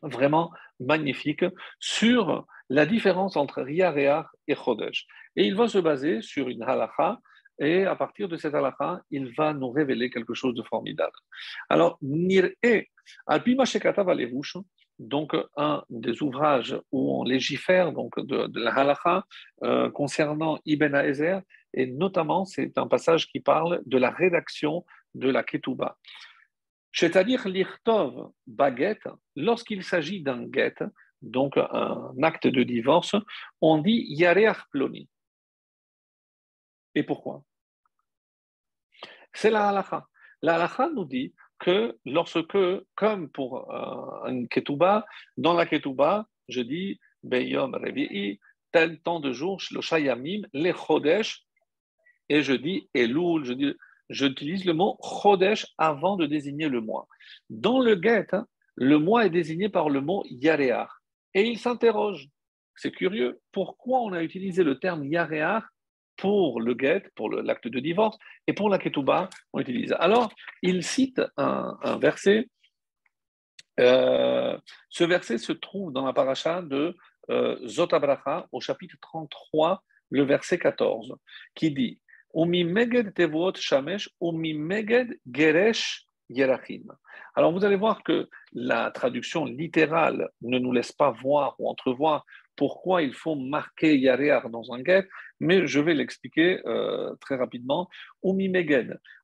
[0.02, 1.44] vraiment magnifique
[1.78, 5.06] sur la différence entre Riyah et Chodesh.
[5.36, 7.20] Et il va se baser sur une halakha,
[7.58, 11.16] et à partir de cette halakha, il va nous révéler quelque chose de formidable.
[11.68, 12.86] Alors, Nir'e,
[13.26, 14.02] Alpima Shekata
[15.00, 19.24] donc un des ouvrages où on légifère donc de, la halakha
[19.62, 21.40] euh, concernant Ibn Aezer,
[21.72, 24.84] et notamment c'est un passage qui parle de la rédaction
[25.14, 25.96] de la Ketouba.
[26.92, 30.74] C'est-à-dire l'irtov baguette, lorsqu'il s'agit d'un get,
[31.22, 33.16] donc un acte de divorce,
[33.60, 35.08] on dit yareach ploni.
[36.94, 37.42] Et pourquoi?
[39.32, 40.06] C'est la halacha.
[40.42, 42.58] La halacha nous dit que lorsque,
[42.94, 48.40] comme pour euh, un ketouba, dans la ketouba, je dis beyom revi'i,
[48.72, 51.44] tel temps de jour, le shayamim, le chodesh,
[52.28, 53.74] et je dis elul, je dis
[54.10, 57.06] j'utilise le mot Chodesh avant de désigner le mois.
[57.48, 60.90] Dans le guet, hein, le mois est désigné par le mot Yareach.
[61.32, 62.28] Et il s'interroge,
[62.74, 65.62] c'est curieux, pourquoi on a utilisé le terme Yareach
[66.20, 69.94] pour le guet, pour l'acte de divorce, et pour la ketouba, on utilise.
[69.98, 72.48] Alors, il cite un, verset.
[73.78, 74.56] Euh,
[74.90, 76.94] ce verset se trouve dans la paracha de
[77.30, 81.16] euh, Zotabracha, au chapitre 33, le verset 14,
[81.54, 82.00] qui dit
[87.34, 92.24] alors vous allez voir que la traduction littérale ne nous laisse pas voir ou entrevoir
[92.60, 95.08] pourquoi il faut marquer Yarear dans un get,
[95.40, 97.88] mais je vais l'expliquer euh, très rapidement.
[98.22, 98.36] Ou.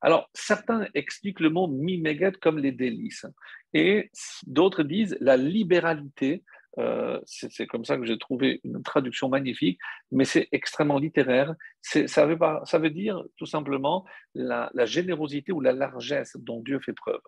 [0.00, 3.26] Alors, certains expliquent le mot Mimeged comme les délices,
[3.74, 4.10] et
[4.46, 6.44] d'autres disent la libéralité.
[6.78, 9.78] Euh, c'est comme ça que j'ai trouvé une traduction magnifique,
[10.10, 11.54] mais c'est extrêmement littéraire.
[11.82, 17.20] Ça veut, dire tout simplement la, générosité ou la largesse dont Dieu fait preuve.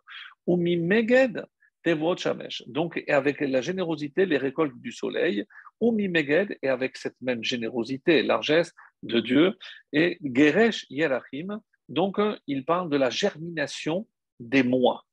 [0.47, 0.57] Ou
[2.67, 5.45] donc, avec la générosité, les récoltes du soleil,
[5.81, 9.57] ou Mimeged, et avec cette même générosité et largesse de Dieu,
[9.93, 14.07] et Geresh Yerachim, donc il parle de la germination
[14.41, 15.05] des mois.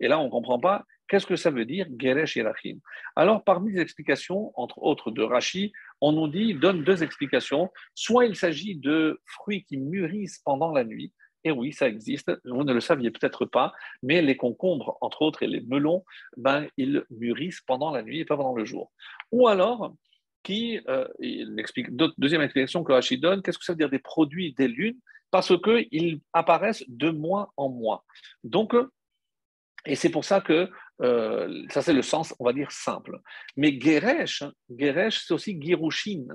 [0.00, 2.78] Et là, on ne comprend pas qu'est-ce que ça veut dire Geresh Yerachim?
[3.14, 7.70] Alors, parmi les explications, entre autres de Rashi, on nous dit, donne deux explications.
[7.94, 11.12] Soit il s'agit de fruits qui mûrissent pendant la nuit,
[11.44, 12.30] et oui, ça existe.
[12.44, 16.04] Vous ne le saviez peut-être pas, mais les concombres, entre autres, et les melons,
[16.36, 18.92] ben, ils mûrissent pendant la nuit et pas pendant le jour.
[19.30, 19.94] Ou alors,
[20.42, 23.98] qui, euh, il explique, deuxième explication que Rachid donne, qu'est-ce que ça veut dire des
[23.98, 24.98] produits des lunes?
[25.30, 28.04] Parce qu'ils apparaissent de mois en mois.
[28.44, 28.74] Donc,
[29.86, 33.18] et c'est pour ça que euh, ça c'est le sens, on va dire, simple.
[33.56, 36.26] Mais Geresh, Geresh c'est aussi Girushin.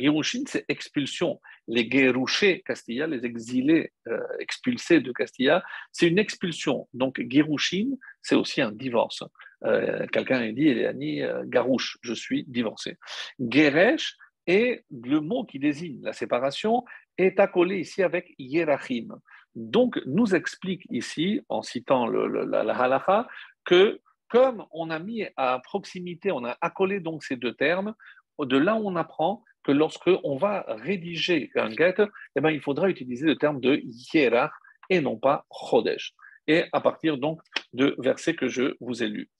[0.00, 1.40] Girushin, c'est expulsion.
[1.68, 6.88] Les Gerouchés Castilla, les exilés euh, expulsés de Castilla, c'est une expulsion.
[6.94, 7.90] Donc Girushin,
[8.22, 9.22] c'est aussi un divorce.
[9.64, 12.98] Euh, quelqu'un a dit, Eliani euh, Garouche, je suis divorcé.
[13.38, 16.84] Geresh est le mot qui désigne la séparation,
[17.18, 19.20] est accolé ici avec Yerachim.
[19.54, 23.28] Donc, nous explique ici, en citant la, la
[23.64, 27.94] que comme on a mis à proximité, on a accolé donc ces deux termes,
[28.38, 31.96] de là on apprend que lorsque on va rédiger un get,
[32.36, 34.52] eh ben, il faudra utiliser le terme de hierach
[34.88, 36.14] et non pas chodesh.
[36.46, 37.40] Et à partir donc
[37.72, 39.30] de versets que je vous ai lus.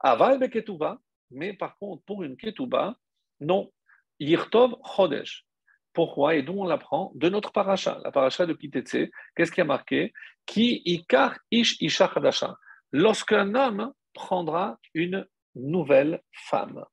[0.00, 0.98] Aval ketuba,
[1.30, 2.96] mais par contre pour une ketuba,
[3.40, 3.72] non,
[4.20, 5.44] yirtov chodesh.
[5.92, 7.10] Pourquoi et d'où on l'apprend?
[7.16, 9.10] De notre paracha, la paracha de Kitetse.
[9.34, 10.12] Qu'est-ce qui a marqué?
[10.46, 12.08] Ki ikar ish isha
[12.92, 16.84] Lorsqu'un homme prendra une nouvelle femme.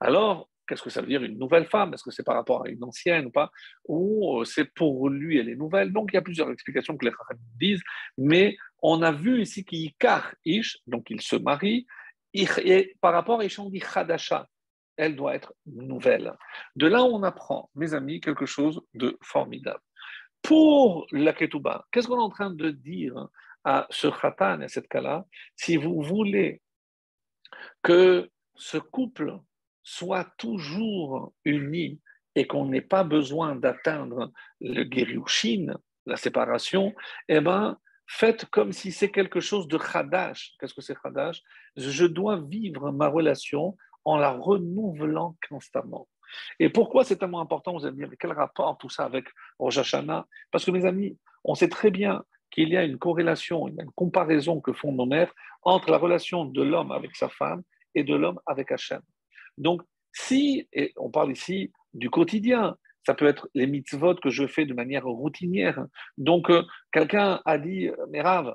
[0.00, 1.92] Alors, Qu'est-ce que ça veut dire une nouvelle femme?
[1.94, 3.50] Est-ce que c'est par rapport à une ancienne ou pas?
[3.86, 5.92] Ou euh, c'est pour lui elle est nouvelle.
[5.92, 7.82] Donc il y a plusieurs explications que les Chachamim disent,
[8.18, 11.86] mais on a vu ici qu'il kar ish, donc il se marie,
[12.34, 13.82] et par rapport à Ishon dit
[14.96, 16.34] elle doit être nouvelle.
[16.76, 19.80] De là, on apprend, mes amis, quelque chose de formidable.
[20.42, 23.28] Pour la Ketouba, qu'est-ce qu'on est en train de dire
[23.64, 25.24] à ce Khatan, à cette cas-là
[25.56, 26.60] Si vous voulez
[27.82, 29.38] que ce couple
[29.84, 32.00] soit toujours unis
[32.34, 35.74] et qu'on n'ait pas besoin d'atteindre le guérushin,
[36.06, 36.94] la séparation,
[37.28, 40.54] eh bien, faites comme si c'est quelque chose de khadash.
[40.58, 41.40] Qu'est-ce que c'est khadash?
[41.76, 46.08] Je dois vivre ma relation en la renouvelant constamment.
[46.58, 49.26] Et pourquoi c'est tellement important Vous allez me dire, quel rapport tout ça avec
[49.58, 49.94] Rosh
[50.50, 54.60] Parce que mes amis, on sait très bien qu'il y a une corrélation, une comparaison
[54.60, 57.62] que font nos mères entre la relation de l'homme avec sa femme
[57.94, 59.00] et de l'homme avec Hachem.
[59.58, 64.46] Donc, si, et on parle ici du quotidien, ça peut être les mitzvot que je
[64.46, 65.86] fais de manière routinière.
[66.16, 66.62] Donc, euh,
[66.92, 68.54] quelqu'un a dit, mais Rav,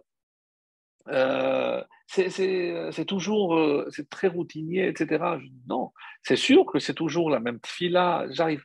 [1.09, 5.23] euh, c'est toujours, euh, c'est très routinier, etc.
[5.67, 5.91] non,
[6.23, 8.63] c'est sûr que c'est toujours la même fila, j'arrive.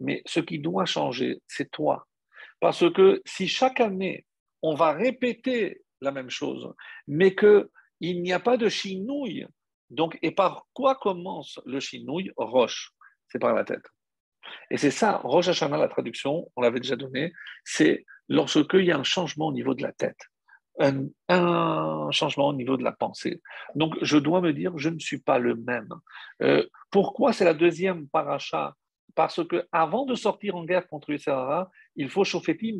[0.00, 2.06] Mais ce qui doit changer, c'est toi.
[2.60, 4.26] Parce que si chaque année,
[4.62, 6.72] on va répéter la même chose,
[7.06, 9.46] mais qu'il n'y a pas de chinouille
[9.90, 12.92] donc, et par quoi commence le chinouille Roche,
[13.28, 13.84] c'est par la tête.
[14.70, 17.32] Et c'est ça, Roche Hashanah, la traduction, on l'avait déjà donné,
[17.64, 20.18] c'est lorsqu'il y a un changement au niveau de la tête,
[20.78, 23.40] un, changement au niveau de la pensée.
[23.74, 25.88] Donc, je dois me dire, je ne suis pas le même.
[26.42, 28.74] Euh, pourquoi c'est la deuxième paracha?
[29.14, 32.76] Parce que avant de sortir en guerre contre les Sahara, il faut chauffer Tim,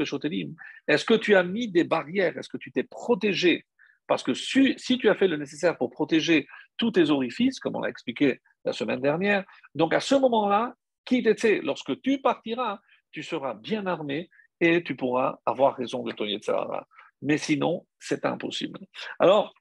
[0.87, 2.37] Est-ce que tu as mis des barrières?
[2.37, 3.65] Est-ce que tu t'es protégé
[4.07, 7.81] parce que si, tu as fait le nécessaire pour protéger tous tes orifices, comme on
[7.81, 12.81] l'a expliqué la semaine dernière, donc à ce moment-là, qui t'était, lorsque tu partiras,
[13.13, 14.29] tu seras bien armé
[14.61, 16.87] et tu pourras avoir raison de ton Yetzirah.
[17.23, 18.81] Mais sinon, c'est impossible.
[19.19, 19.55] Alors,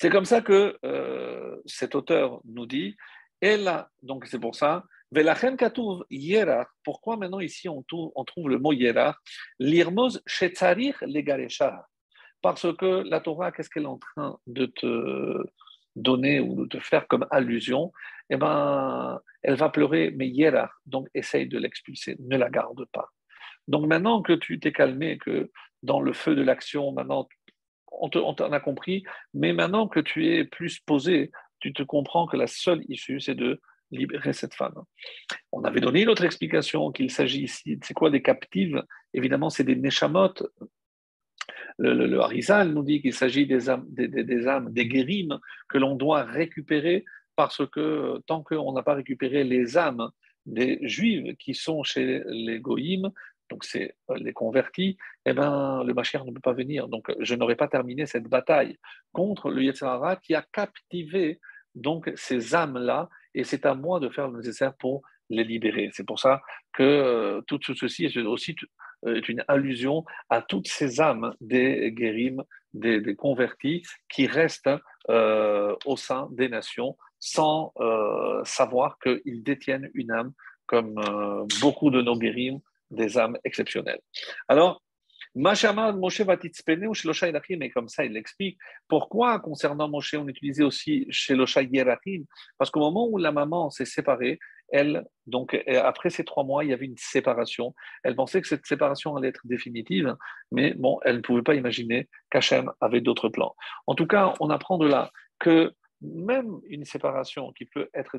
[0.00, 2.96] c'est comme ça que euh, cet auteur nous dit,
[3.40, 4.84] et là, donc c'est pour ça,
[6.84, 9.16] pourquoi maintenant ici on trouve, le mot Yerach?
[9.58, 11.86] L'irmoz Shetzarir Legareshah.
[12.44, 15.46] Parce que la Torah, qu'est-ce qu'elle est en train de te
[15.96, 17.90] donner ou de te faire comme allusion?
[18.28, 23.08] Eh bien, elle va pleurer, mais Yerach, donc essaye de l'expulser, ne la garde pas.
[23.66, 25.50] Donc maintenant que tu t'es calmé, que
[25.82, 27.26] dans le feu de l'action, maintenant,
[27.90, 31.30] on t'en a compris, mais maintenant que tu es plus posé,
[31.60, 33.58] tu te comprends que la seule issue, c'est de
[33.90, 34.82] libérer cette femme.
[35.50, 38.82] On avait donné une autre explication qu'il s'agit ici, c'est quoi des captives?
[39.14, 40.34] Évidemment, c'est des neshamot.
[41.78, 46.22] Le, Harizal nous dit qu'il s'agit des âmes, des, âmes, des guérimes que l'on doit
[46.22, 47.04] récupérer
[47.36, 50.08] parce que tant qu'on n'a pas récupéré les âmes
[50.46, 53.10] des juives qui sont chez les goïms,
[53.50, 54.96] donc c'est euh, les convertis,
[55.26, 56.88] eh ben, le Mashiach ne peut pas venir.
[56.88, 58.78] Donc je n'aurais pas terminé cette bataille
[59.12, 61.40] contre le Yetzirah qui a captivé
[61.74, 65.90] donc ces âmes-là, et c'est à moi de faire le nécessaire pour les libérer.
[65.92, 66.40] C'est pour ça
[66.72, 68.54] que euh, tout ceci est aussi
[69.06, 72.42] est une allusion à toutes ces âmes des guérimes,
[72.72, 74.70] des, convertis, qui restent
[75.08, 77.72] au sein des nations sans
[78.44, 80.32] savoir qu'ils détiennent une âme,
[80.66, 80.94] comme
[81.60, 84.00] beaucoup de nos guérimes des âmes exceptionnelles.
[84.48, 84.83] Alors,
[85.34, 88.58] Moshe Vatitzpene ou Shelosha Yerachim, et comme ça il l'explique.
[88.88, 92.24] Pourquoi, concernant Moshe, on utilisait aussi Shelosha Yerachim
[92.58, 96.70] Parce qu'au moment où la maman s'est séparée, elle, donc après ces trois mois, il
[96.70, 97.74] y avait une séparation.
[98.02, 100.16] Elle pensait que cette séparation allait être définitive,
[100.50, 103.54] mais bon, elle ne pouvait pas imaginer qu'Hachem avait d'autres plans.
[103.86, 105.72] En tout cas, on apprend de là que
[106.04, 108.16] même une séparation qui peut être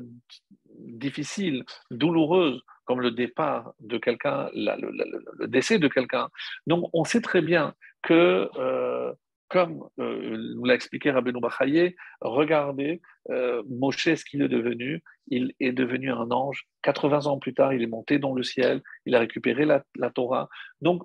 [0.78, 6.28] difficile, douloureuse, comme le départ de quelqu'un, le, décès de quelqu'un.
[6.66, 9.12] Donc, on sait très bien que, euh,
[9.48, 15.02] comme euh, nous l'a expliqué Rabbeinu Bachaye, regardez euh, Moshe, ce qu'il est devenu.
[15.28, 16.66] Il est devenu un ange.
[16.82, 18.82] 80 ans plus tard, il est monté dans le ciel.
[19.04, 20.48] Il a récupéré la, la Torah.
[20.80, 21.02] Donc,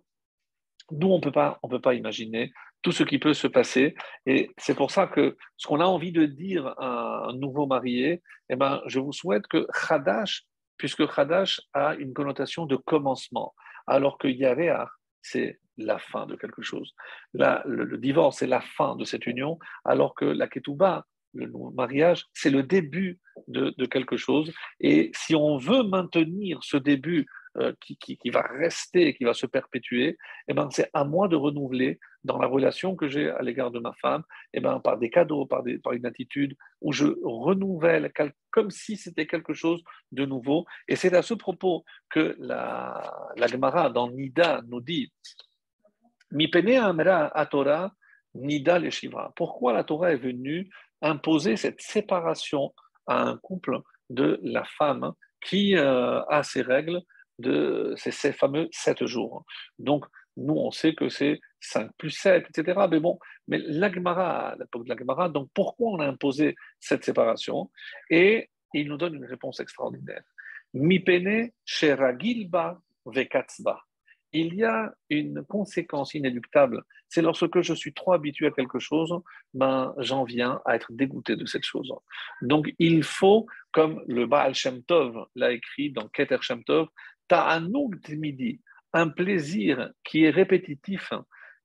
[0.91, 1.21] nous, on
[1.63, 2.51] on peut pas imaginer
[2.81, 3.95] tout ce qui peut se passer.
[4.25, 8.21] Et c'est pour ça que ce qu'on a envie de dire à un nouveau marié,
[8.49, 10.43] eh ben, je vous souhaite que Khadash,
[10.77, 13.53] puisque Khadash a une connotation de commencement,
[13.87, 14.89] alors que Yareach,
[15.21, 16.93] c'est la fin de quelque chose.
[17.33, 22.49] Le, divorce, c'est la fin de cette union, alors que la Ketouba, le mariage, c'est
[22.49, 24.51] le début de, quelque chose.
[24.79, 27.25] Et si on veut maintenir ce début
[27.57, 31.99] euh, qui, va rester, qui va se perpétuer, eh ben, c'est à moi de renouveler
[32.23, 34.23] dans la relation que j'ai à l'égard de ma femme,
[34.53, 38.11] eh ben, par des cadeaux, par, des, par une attitude où je renouvelle
[38.51, 39.83] comme si c'était quelque chose
[40.13, 40.65] de nouveau.
[40.87, 45.11] Et c'est à ce propos que la, la Gemara dans Nida nous dit
[46.31, 47.91] Mi amra Torah,
[48.33, 49.33] Nida le Shivra.
[49.35, 50.69] Pourquoi la Torah est venue
[51.01, 52.73] imposer cette séparation
[53.07, 55.11] à un couple de la femme
[55.43, 57.01] qui euh, a ses règles
[57.41, 59.45] de ces, fameux sept jours.
[59.79, 60.05] Donc,
[60.37, 62.87] nous, on sait que c'est 5 plus 7, etc.
[62.89, 67.69] Mais bon, mais l'Agmara, l'époque de l'Agmara, donc pourquoi on a imposé cette séparation?
[68.09, 70.23] Et il nous donne une réponse extraordinaire.
[70.73, 73.83] Mipene sheragilba vekatzba
[74.33, 76.83] il y a une conséquence inéluctable.
[77.09, 79.13] C'est lorsque je suis trop habitué à quelque chose,
[79.53, 81.91] ben, j'en viens à être dégoûté de cette chose.
[82.41, 86.87] Donc, il faut, comme le Baal Shem Tov l'a écrit dans Keter Shem Tov,
[87.31, 88.59] ta'anug midi,
[88.91, 91.13] un plaisir qui est répétitif,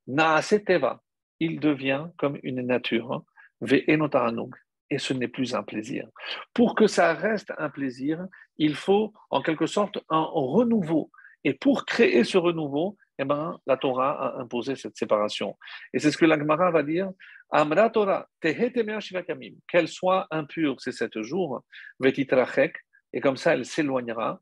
[0.07, 1.03] na'aseteva,
[1.41, 3.25] il devient comme une nature,
[3.61, 4.55] ve'enotaranug,
[4.91, 6.07] et ce n'est plus un plaisir.
[6.55, 8.27] Pour que ça reste un plaisir,
[8.59, 11.11] il faut en quelque sorte un renouveau.
[11.43, 15.59] Et pour créer ce renouveau, eh ben, la Torah a imposé cette séparation.
[15.93, 17.11] Et c'est ce que l'Agmara va dire.
[17.51, 21.65] Amra Torah, qu'elle soit impure ces sept jours,
[22.05, 24.41] et comme ça elle s'éloignera,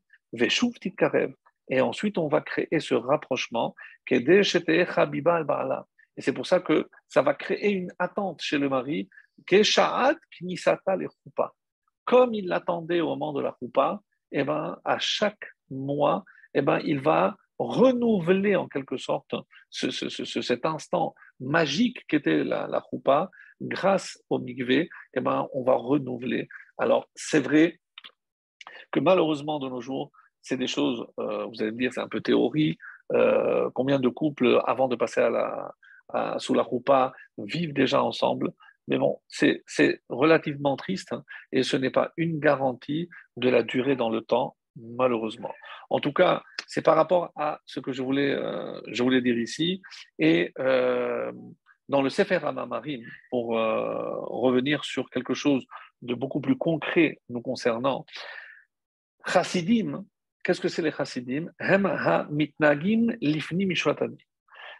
[1.69, 3.75] et ensuite on va créer ce rapprochement,
[6.17, 9.09] et c'est pour ça que ça va créer une attente chez le mari,
[12.05, 14.01] comme il l'attendait au moment de la choupa,
[14.31, 16.23] eh ben, à chaque mois,
[16.53, 19.33] eh ben, il va renouveler en quelque sorte
[19.69, 22.83] cet instant magique qu'était la, la
[23.61, 26.47] grâce au mikvé, eh ben, on va renouveler.
[26.77, 27.79] Alors, c'est vrai
[28.99, 30.11] malheureusement, de nos jours,
[30.45, 32.77] c'est des choses, euh, vous allez me dire, c'est un peu théorie.
[33.13, 38.53] Euh, combien de couples, avant de passer à la, sous la choupa, vivent déjà ensemble
[38.87, 39.63] mais bon, c'est
[40.09, 44.55] relativement triste hein, et ce n'est pas une garantie de la durée dans le temps
[44.75, 45.51] malheureusement.
[45.89, 49.39] En tout cas, c'est par rapport à ce que je voulais, euh, je voulais dire
[49.39, 49.81] ici.
[50.19, 50.53] Et
[51.89, 55.65] dans le Sefer Hamamarim, pour revenir sur quelque chose
[56.03, 58.05] de beaucoup plus concret nous concernant,
[59.27, 60.05] Chassidim,
[60.43, 61.49] qu'est-ce que c'est les Chassidim?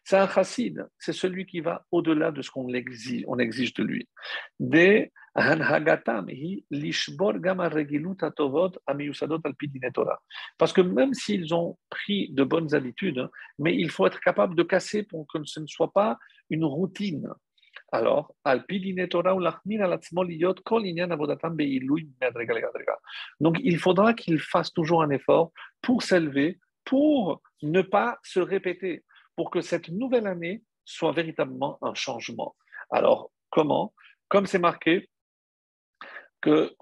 [0.08, 3.84] C'est un chassid, c'est celui qui va au-delà de ce qu'on exige, on exige de
[3.84, 4.08] lui.
[4.60, 5.52] Des parce
[10.74, 13.28] que même s'ils ont pris de bonnes habitudes,
[13.60, 16.18] mais il faut être capable de casser pour que ce ne soit pas
[16.50, 17.28] une routine.
[17.92, 18.34] Alors,
[23.40, 29.04] donc il faudra qu'il fasse toujours un effort pour s'élever, pour ne pas se répéter,
[29.36, 32.56] pour que cette nouvelle année soit véritablement un changement.
[32.92, 33.94] Alors, comment?
[34.28, 35.10] Comme c'est marqué
[36.42, 36.76] que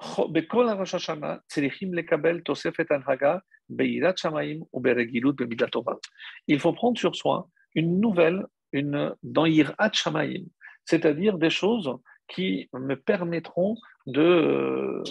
[6.48, 10.44] il faut prendre sur soi une nouvelle, une dans Yirat Shamaim,
[10.86, 11.96] c'est-à-dire des choses
[12.28, 15.02] qui me permettront de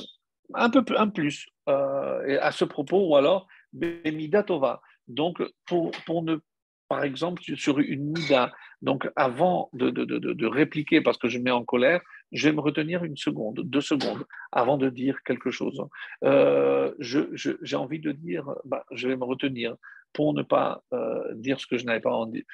[0.55, 4.83] un peu un plus euh, à ce propos, ou alors Bemidatova.
[5.09, 6.39] Donc, pour, pour ne
[6.89, 8.53] par exemple, sur une mida,
[8.83, 12.03] donc avant de, de, de, de, répliquer parce que je mets en colère,
[12.33, 15.83] je vais me retenir une seconde, deux secondes avant de dire quelque chose.
[16.23, 19.75] Euh, j'ai envie de dire, bah, je vais me retenir
[20.13, 22.45] pour ne pas euh, dire ce que je n'avais pas envie.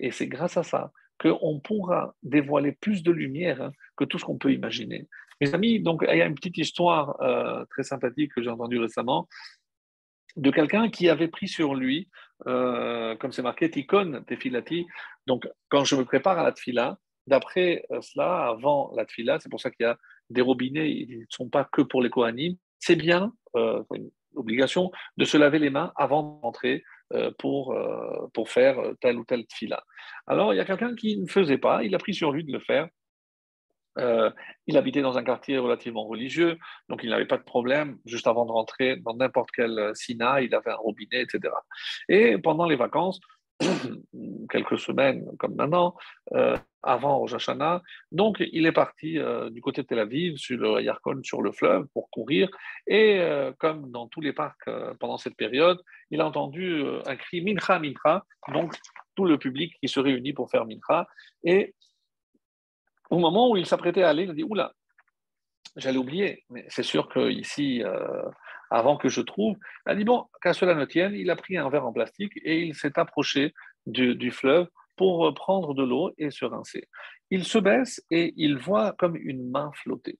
[0.00, 4.24] Et c'est grâce à ça qu'on pourra dévoiler plus de lumière hein, que tout ce
[4.24, 5.08] qu'on peut imaginer.
[5.40, 8.78] Mes amis, donc il y a une petite histoire euh, très sympathique que j'ai entendue
[8.78, 9.28] récemment
[10.36, 12.08] de quelqu'un qui avait pris sur lui,
[12.46, 14.86] euh, comme c'est marqué, Tikon Tefilati.
[15.26, 19.48] Donc, quand je me prépare à la tfila, d'après euh, cela, avant la tfila, c'est
[19.48, 19.96] pour ça qu'il y a
[20.30, 24.90] des robinets, ils ne sont pas que pour les Kohanim, c'est bien, euh, une obligation,
[25.16, 26.82] de se laver les mains avant d'entrer
[27.38, 29.82] pour, euh, pour faire telle ou telle tfila.
[30.26, 32.52] Alors, il y a quelqu'un qui ne faisait pas, il a pris sur lui de
[32.52, 32.88] le faire.
[34.66, 36.58] il habitait dans un quartier relativement religieux,
[36.88, 37.98] donc il n'avait pas de problème.
[38.06, 41.54] Juste avant de rentrer dans n'importe quel sina, il avait un robinet, etc.
[42.08, 43.20] Et pendant les vacances,
[44.50, 45.94] quelques semaines comme maintenant,
[46.32, 47.82] euh, avant Rosh Hashanah.
[48.12, 51.52] Donc, il est parti euh, du côté de Tel Aviv, sur le Yarkon, sur le
[51.52, 52.48] fleuve, pour courir.
[52.86, 54.68] Et euh, comme dans tous les parcs
[55.00, 55.80] pendant cette période,
[56.10, 58.74] il a entendu un cri Mincha, Mincha, donc
[59.14, 61.06] tout le public qui se réunit pour faire Mincha.
[61.44, 61.74] Et
[63.10, 64.72] au moment où il s'apprêtait à aller, il a dit Oula,
[65.76, 67.82] j'allais oublier, mais c'est sûr qu'ici,
[68.74, 69.56] avant que je trouve.
[69.86, 72.32] Il a dit bon, qu'à cela ne tienne, il a pris un verre en plastique
[72.42, 73.54] et il s'est approché
[73.86, 76.88] du, fleuve pour prendre de l'eau et se rincer.
[77.30, 80.18] Il se baisse et il voit comme une main flotter.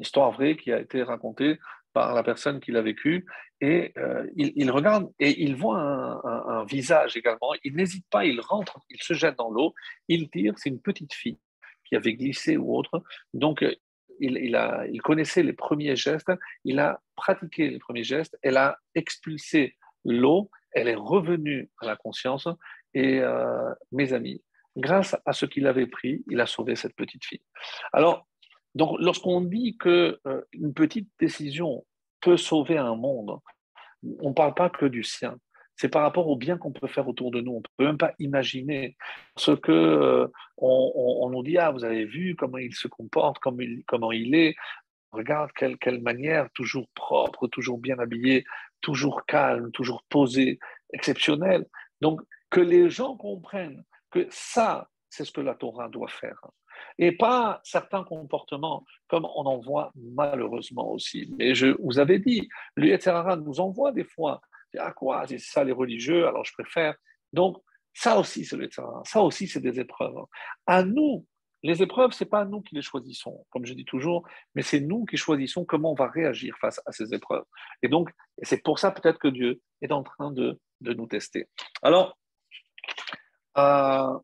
[0.00, 1.58] Histoire vraie qui a été racontée
[1.92, 3.24] par la personne qui l'a vécue.
[3.60, 7.52] Et euh, il, regarde et il voit un, un visage également.
[7.62, 9.74] Il n'hésite pas, il rentre, il se jette dans l'eau,
[10.08, 11.38] il tire, c'est une petite fille
[11.84, 13.02] qui avait glissé ou autre.
[13.32, 13.64] Donc
[14.20, 16.32] il, a, il connaissait les premiers gestes,
[16.64, 21.96] il a pratiqué les premiers gestes, elle a expulsé l'eau, elle est revenue à la
[21.96, 22.48] conscience
[22.94, 24.42] et euh, mes amis,
[24.76, 27.42] grâce à ce qu'il avait pris, il a sauvé cette petite fille.
[27.92, 28.26] Alors,
[28.74, 31.84] donc, lorsqu'on dit qu'une euh, une petite décision
[32.20, 33.38] peut sauver un monde,
[34.20, 35.36] on ne parle pas que du sien
[35.80, 37.52] c'est par rapport au bien qu'on peut faire autour de nous.
[37.52, 38.98] On ne peut même pas imaginer
[39.38, 40.28] ce que euh,
[40.58, 41.56] on, nous dit.
[41.56, 44.56] Ah, vous avez vu comment il se comporte, comment il, comment il est.
[45.10, 48.44] Regarde quelle, quelle manière, toujours propre, toujours bien habillé,
[48.82, 50.58] toujours calme, toujours posé,
[50.92, 51.64] exceptionnel.
[52.02, 52.20] Donc,
[52.50, 56.42] que les gens comprennent que ça, c'est ce que la Torah doit faire.
[56.98, 61.32] Et pas certains comportements, comme on en voit malheureusement aussi.
[61.38, 64.42] Mais je vous avais dit, l'UETRA nous envoie des fois
[64.78, 66.94] ah quoi, c'est ça les religieux, alors je préfère.
[67.32, 67.58] Donc,
[67.92, 68.68] ça aussi, c'est le
[69.04, 70.14] Ça aussi, c'est des épreuves.
[70.66, 71.26] À nous,
[71.62, 75.04] les épreuves, c'est pas nous qui les choisissons, comme je dis toujours, mais c'est nous
[75.04, 77.44] qui choisissons comment on va réagir face à ces épreuves.
[77.82, 78.10] Et donc,
[78.42, 81.48] c'est pour ça peut-être que Dieu est en train de, de nous tester.
[81.82, 82.16] Alors,
[83.58, 84.18] euh,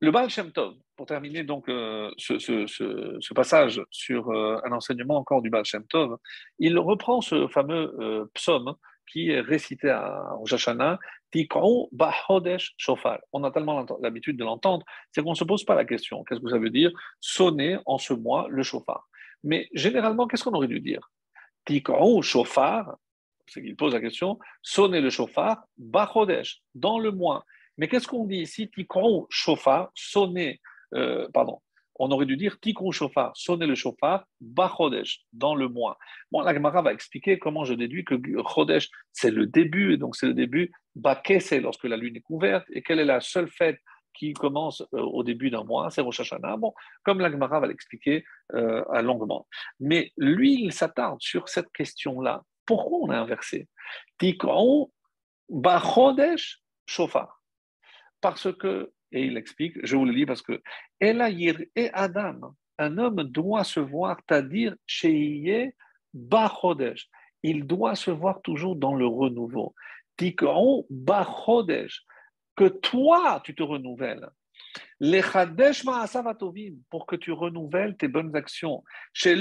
[0.00, 0.52] le Baal Shem
[0.96, 6.16] pour terminer donc euh, ce, passage sur euh, un enseignement encore du Baal Shem Tov,
[6.58, 8.74] il reprend ce fameux euh, psaume
[9.06, 10.68] qui est récité à Rosh
[11.30, 13.20] Tikrou Bahodesh Shofar.
[13.32, 16.24] On a tellement l'habitude de l'entendre, c'est qu'on ne se pose pas la question.
[16.24, 16.90] Qu'est-ce que ça veut dire
[17.20, 19.08] Sonner en ce mois le shofar.
[19.44, 21.10] Mais généralement, qu'est-ce qu'on aurait dû dire?
[21.66, 22.96] Tikrou Shofar,
[23.46, 27.44] c'est qu'il pose la question, sonner le shofar, Bahodesh, dans le mois.
[27.76, 28.68] Mais qu'est-ce qu'on dit ici?
[28.70, 30.60] Tikrou shofar, sonner,
[30.94, 31.60] euh, pardon,
[31.98, 35.98] on aurait dû dire tikrou shofar, sonner le shofar, bachodesh, dans le mois.
[36.30, 38.14] Bon, la Gemara va expliquer comment je déduis que
[38.54, 40.72] chodesh, c'est le début, et donc c'est le début,
[41.40, 43.78] c'est lorsque la lune est couverte, et quelle est la seule fête
[44.14, 46.56] qui commence euh, au début d'un mois, c'est Rosh Hashanah.
[46.56, 46.72] Bon,
[47.02, 48.24] comme la Gemara va l'expliquer
[48.54, 49.46] euh, longuement.
[49.78, 52.42] Mais lui, il s'attarde sur cette question-là.
[52.64, 53.68] Pourquoi on a inversé?
[54.18, 54.90] Tikrou
[55.50, 57.36] bachodesh shofar
[58.20, 60.60] parce que, et il explique, je vous le lis parce que,
[61.00, 65.72] et Adam, un homme doit se voir, c'est-à-dire Sheiye
[66.12, 67.08] Bachodesh.
[67.42, 69.74] il doit se voir toujours dans le renouveau.
[72.56, 74.28] Que toi, tu te renouvelles.
[76.90, 78.82] Pour que tu renouvelles tes bonnes actions.
[79.14, 79.36] Que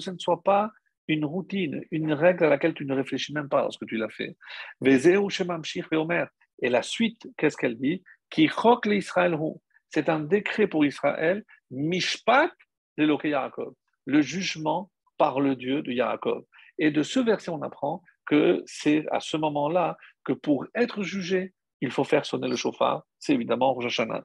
[0.00, 0.70] ce ne soit pas
[1.08, 4.36] une routine, une règle à laquelle tu ne réfléchis même pas lorsque tu l'as fait.
[6.60, 8.02] Et la suite, qu'est-ce qu'elle dit?
[9.90, 12.52] C'est un décret pour Israël, Mishpat
[12.96, 16.44] le jugement par le Dieu de Yaakov.
[16.78, 21.54] Et de ce verset, on apprend que c'est à ce moment-là que pour être jugé,
[21.80, 24.24] il faut faire sonner le chauffard, c'est évidemment Rosh Hashanah.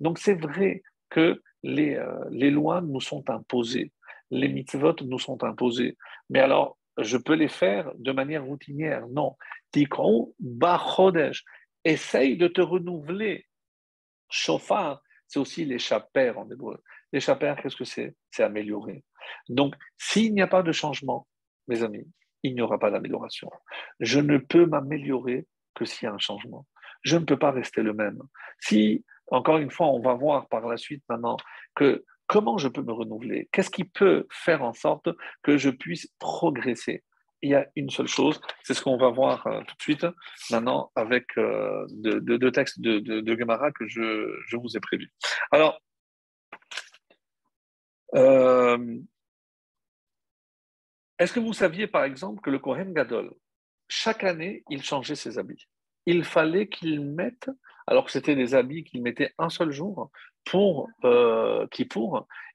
[0.00, 3.92] Donc c'est vrai que euh, les lois nous sont imposées,
[4.30, 5.96] les mitzvot nous sont imposées.
[6.30, 9.36] Mais alors, je peux les faire de manière routinière Non.
[9.72, 11.44] Tikron bachodesh.
[11.84, 13.46] Essaye de te renouveler.
[14.28, 16.82] Chauffard, c'est aussi l'échapper en hébreu.
[17.12, 18.16] L'échapper, qu'est-ce que c'est?
[18.30, 19.04] C'est améliorer.
[19.48, 21.26] Donc, s'il n'y a pas de changement,
[21.68, 22.06] mes amis,
[22.42, 23.50] il n'y aura pas d'amélioration.
[24.00, 26.66] Je ne peux m'améliorer que s'il y a un changement.
[27.02, 28.20] Je ne peux pas rester le même.
[28.58, 31.36] Si, encore une fois, on va voir par la suite maintenant
[31.74, 35.08] que comment je peux me renouveler, qu'est-ce qui peut faire en sorte
[35.42, 37.04] que je puisse progresser?
[37.42, 40.06] Il y a une seule chose, c'est ce qu'on va voir euh, tout de suite
[40.50, 45.12] maintenant avec euh, deux textes de, de, Gemara que je, vous ai prévus.
[45.52, 45.78] Alors,
[48.14, 48.98] euh,
[51.18, 53.32] est-ce que vous saviez par exemple que le Kohen Gadol,
[53.88, 55.66] chaque année, il changeait ses habits?
[56.06, 57.50] Il fallait qu'il mette,
[57.86, 60.10] alors que c'était des habits qu'il mettait un seul jour
[60.46, 61.66] pour euh,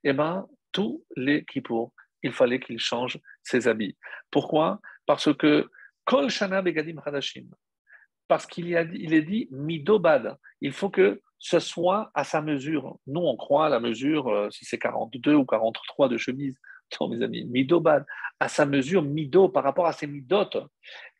[0.04, 3.96] eh ben, tous les Kippour, il fallait qu'il change ses habits.
[4.32, 4.80] Pourquoi?
[5.06, 5.70] Parce que
[6.06, 7.48] Kol Shana Begadim Hadashim,
[8.28, 10.38] parce qu'il il est dit midobad.
[10.62, 12.98] Il faut que ce soit à sa mesure.
[13.08, 16.56] Nous, on croit à la mesure, euh, si c'est 42 ou 43 de chemise.
[17.00, 18.06] Non, mes amis, midobad,
[18.38, 20.58] à sa mesure, mido, par rapport à ses midotes.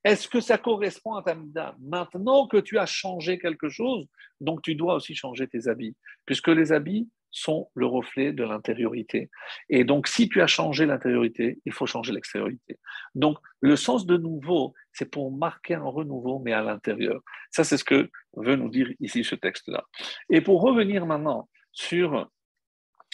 [0.04, 4.06] Est-ce que ça correspond à ta mida Maintenant que tu as changé quelque chose,
[4.40, 5.96] donc tu dois aussi changer tes habits,
[6.26, 9.30] puisque les habits sont le reflet de l'intériorité.
[9.70, 12.78] Et donc, si tu as changé l'intériorité, il faut changer l'extériorité.
[13.16, 17.22] Donc, le sens de nouveau, c'est pour marquer un renouveau, mais à l'intérieur.
[17.50, 19.86] Ça, c'est ce que veut nous dire ici ce texte-là.
[20.30, 22.30] Et pour revenir maintenant sur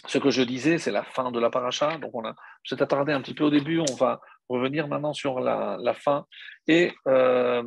[0.08, 1.98] ce que je disais, c'est la fin de la paracha.
[1.98, 3.80] Donc, on a s'est attardé un petit peu au début.
[3.80, 4.20] On va
[4.50, 6.26] revenir maintenant sur la, fin.
[6.68, 7.64] Et euh,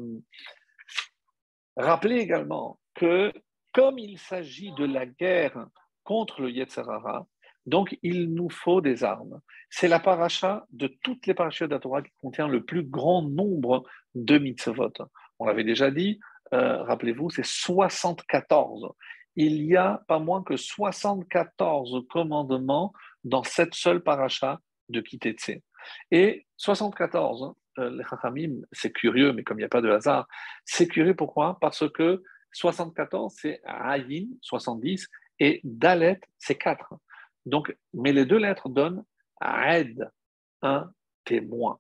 [1.77, 3.33] rappeler également que,
[3.73, 5.67] comme il s'agit de la guerre
[6.05, 7.27] contre le Yetzerara,
[7.67, 9.41] donc il nous faut des armes.
[9.69, 13.85] C'est la paracha de toutes les parachas de la qui contient le plus grand nombre
[14.15, 14.93] de mitzvot.
[15.39, 16.19] On l'avait déjà dit,
[16.53, 18.89] euh, rappelez-vous, c'est 74
[19.37, 22.93] il y a pas moins que 74 commandements
[23.25, 25.63] dans cette seule paracha de Kitetse.
[26.11, 30.27] Et 74, euh, les Chachamim, c'est curieux, mais comme il n'y a pas de hasard,
[30.65, 31.59] c'est curieux pourquoi?
[31.61, 32.23] Parce que
[32.53, 35.09] 74, c'est Ayin, 70,
[35.39, 36.95] et Dalet, c'est 4.
[37.47, 39.05] Donc, mais les deux lettres donnent
[39.41, 40.11] Aed,
[40.63, 40.91] un
[41.25, 41.79] témoin.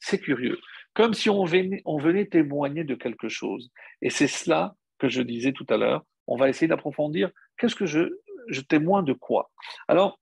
[0.00, 0.58] C'est curieux.
[0.94, 3.70] Comme si on venait, on venait témoigner de quelque chose.
[4.02, 7.86] Et c'est cela que je disais tout à l'heure, on va essayer d'approfondir qu'est-ce que
[7.86, 8.18] je,
[8.48, 9.50] je témoigne de quoi?
[9.86, 10.18] Alors,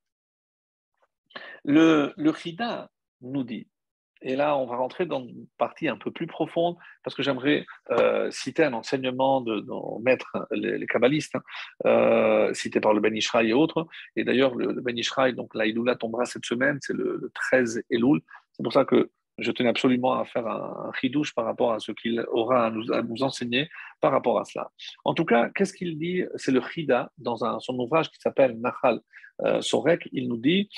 [1.64, 2.32] le, le
[3.20, 3.66] nous dit,
[4.22, 7.66] et là on va rentrer dans une partie un peu plus profonde, parce que j'aimerais
[7.90, 11.42] euh, citer un enseignement de nos maîtres, les, kabbalistes, hein,
[11.86, 13.86] euh, cité par le Ben Ishraï et autres.
[14.16, 18.20] Et d'ailleurs, le, Ben Ishraï, donc la tombera cette semaine, c'est le, le 13 Elul.
[18.52, 21.92] C'est pour ça que je tenais absolument à faire un, ridouche par rapport à ce
[21.92, 23.68] qu'il aura à nous, enseigner
[24.00, 24.70] par rapport à cela.
[25.04, 26.24] En tout cas, qu'est-ce qu'il dit?
[26.36, 29.00] C'est le Chida, dans un, son ouvrage qui s'appelle Nahal
[29.42, 30.70] euh, Sorek, il nous dit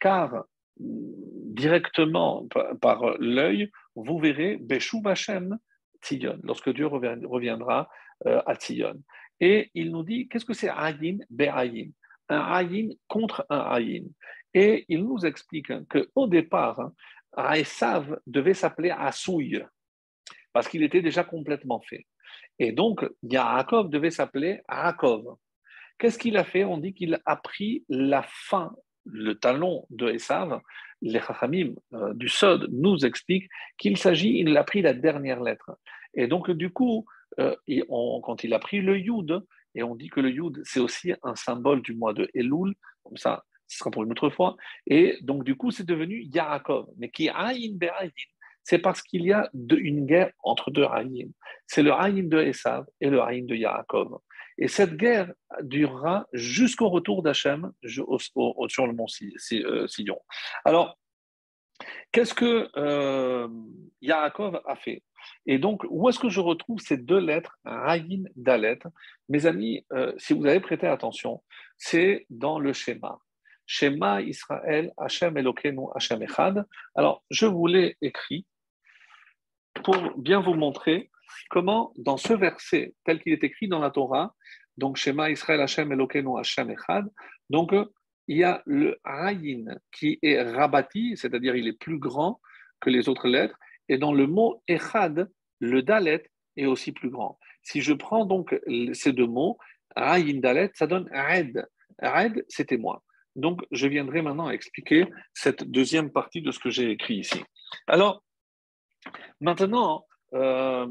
[0.00, 0.44] Car
[0.78, 2.46] directement
[2.80, 5.58] par, l'œil, vous verrez Beshuv Hashem
[6.02, 7.88] Tzion, lorsque Dieu reviendra
[8.26, 9.02] euh, à Tzion.
[9.40, 11.90] Et il nous dit, qu'est-ce que c'est Ayin Be'ayin
[12.28, 14.04] Un Ayin contre un Ayin.
[14.54, 16.92] Et il nous explique qu'au départ, hein,
[18.26, 19.60] devait s'appeler Asouy,
[20.52, 22.06] parce qu'il était déjà complètement fait.
[22.58, 25.36] Et donc, Yaakov devait s'appeler Yaakov.
[25.98, 26.64] Qu'est-ce qu'il a fait?
[26.64, 28.74] On dit qu'il a pris la fin,
[29.04, 30.60] le talon de Esav.
[31.02, 35.78] Les Chachamim euh, du Sod nous expliquent qu'il s'agit, il a pris la dernière lettre.
[36.14, 37.06] Et donc, du coup,
[37.38, 37.54] euh,
[38.22, 39.42] quand il a pris le Yud,
[39.74, 43.16] et on dit que le Yud, c'est aussi un symbole du mois de Elul, comme
[43.16, 44.56] ça, ce sera pour une autre fois.
[44.86, 46.86] Et donc, du coup, c'est devenu Yaakov.
[46.98, 48.10] Mais qui Aïn Be'aïn,
[48.62, 51.28] c'est parce qu'il y a une guerre entre deux Aïn.
[51.66, 54.18] C'est le Aïn de Esav et le Aïn de Yaakov.
[54.58, 55.32] Et cette guerre
[55.62, 58.06] durera jusqu'au retour d'Hachem sur
[58.86, 59.06] le mont
[59.52, 60.18] euh, Sillon.
[60.64, 60.98] Alors,
[62.12, 63.48] qu'est-ce que euh,
[64.00, 65.02] Yaakov a fait?
[65.44, 68.78] Et donc, où est-ce que je retrouve ces deux lettres, Rayin, Dalet?
[69.28, 71.42] Mes amis, euh, si vous avez prêté attention,
[71.76, 73.18] c'est dans le schéma.
[73.66, 76.64] Shema Israël, Hachem Elokeinu, Hachem Echad.
[76.94, 78.46] Alors, je vous l'ai écrit
[79.82, 81.10] pour bien vous montrer
[81.50, 84.34] comment, dans ce verset, tel qu'il est écrit dans la Torah,
[84.76, 87.06] donc Shema Israël Hashem Elokeinu Hashem Echad,
[87.50, 87.72] donc
[88.28, 92.40] il y a le Ayin qui est rabati, c'est-à-dire il est plus grand
[92.80, 93.56] que les autres lettres,
[93.88, 97.38] et dans le mot Echad, le Dalet est aussi plus grand.
[97.62, 98.58] Si je prends donc
[98.92, 99.58] ces deux mots,
[99.94, 101.66] Ayin Dalet, ça donne Aed.
[102.02, 103.02] Aed, c'était moi.
[103.34, 107.42] Donc, je viendrai maintenant expliquer cette deuxième partie de ce que j'ai écrit ici.
[107.86, 108.22] Alors,
[109.40, 110.86] maintenant, euh,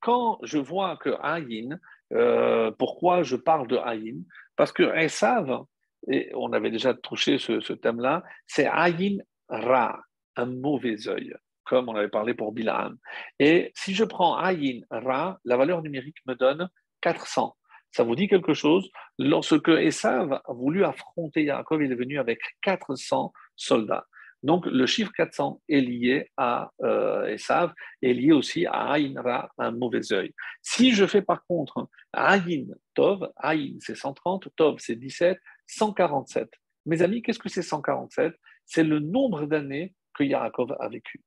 [0.00, 1.78] quand je vois que Aïn,
[2.12, 4.24] euh, pourquoi je parle de Aïn?
[4.56, 5.64] Parce que Esav,
[6.10, 9.18] et on avait déjà touché ce, thème-là, c'est Aïn
[9.48, 10.00] Ra,
[10.36, 11.34] un mauvais œil,
[11.64, 12.96] comme on avait parlé pour Bilam.
[13.38, 16.68] Et si je prends Aïn Ra, la valeur numérique me donne
[17.00, 17.56] 400.
[17.90, 18.90] Ça vous dit quelque chose?
[19.18, 24.06] Lorsque Esav a voulu affronter Yaakov, il est venu avec 400 soldats.
[24.42, 27.72] Donc, le chiffre 400 est lié à euh, Esav,
[28.02, 30.32] est lié aussi à Aïn Ra, un mauvais œil.
[30.62, 36.48] Si je fais par contre Aïn Tov, Aïn c'est 130, Tov c'est 17, 147.
[36.86, 38.34] Mes amis, qu'est-ce que c'est 147
[38.64, 41.22] C'est le nombre d'années que Yaakov a vécu.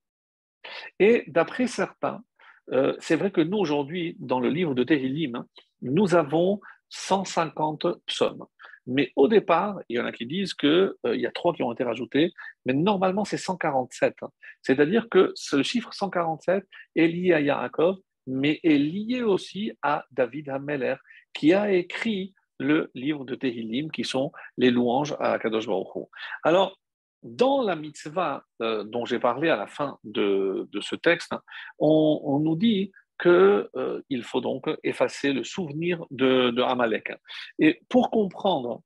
[0.99, 2.23] Et d'après certains,
[2.71, 5.45] euh, c'est vrai que nous aujourd'hui, dans le livre de Tehillim,
[5.81, 8.45] nous avons 150 psaumes.
[8.87, 11.63] Mais au départ, il y en a qui disent qu'il euh, y a trois qui
[11.63, 12.31] ont été rajoutés,
[12.65, 14.15] mais normalement c'est 147.
[14.61, 16.65] C'est-à-dire que ce chiffre 147
[16.95, 20.95] est lié à Yaakov, mais est lié aussi à David Hameler,
[21.33, 26.07] qui a écrit le livre de Tehillim, qui sont les louanges à Kadosh Baruch
[26.43, 26.77] Alors,
[27.23, 31.33] dans la mitzvah euh, dont j'ai parlé à la fin de, ce texte,
[31.77, 33.29] on nous dit qu'il
[33.75, 37.13] euh, faut donc effacer le souvenir de, Amalek.
[37.59, 38.81] Et pour comprendre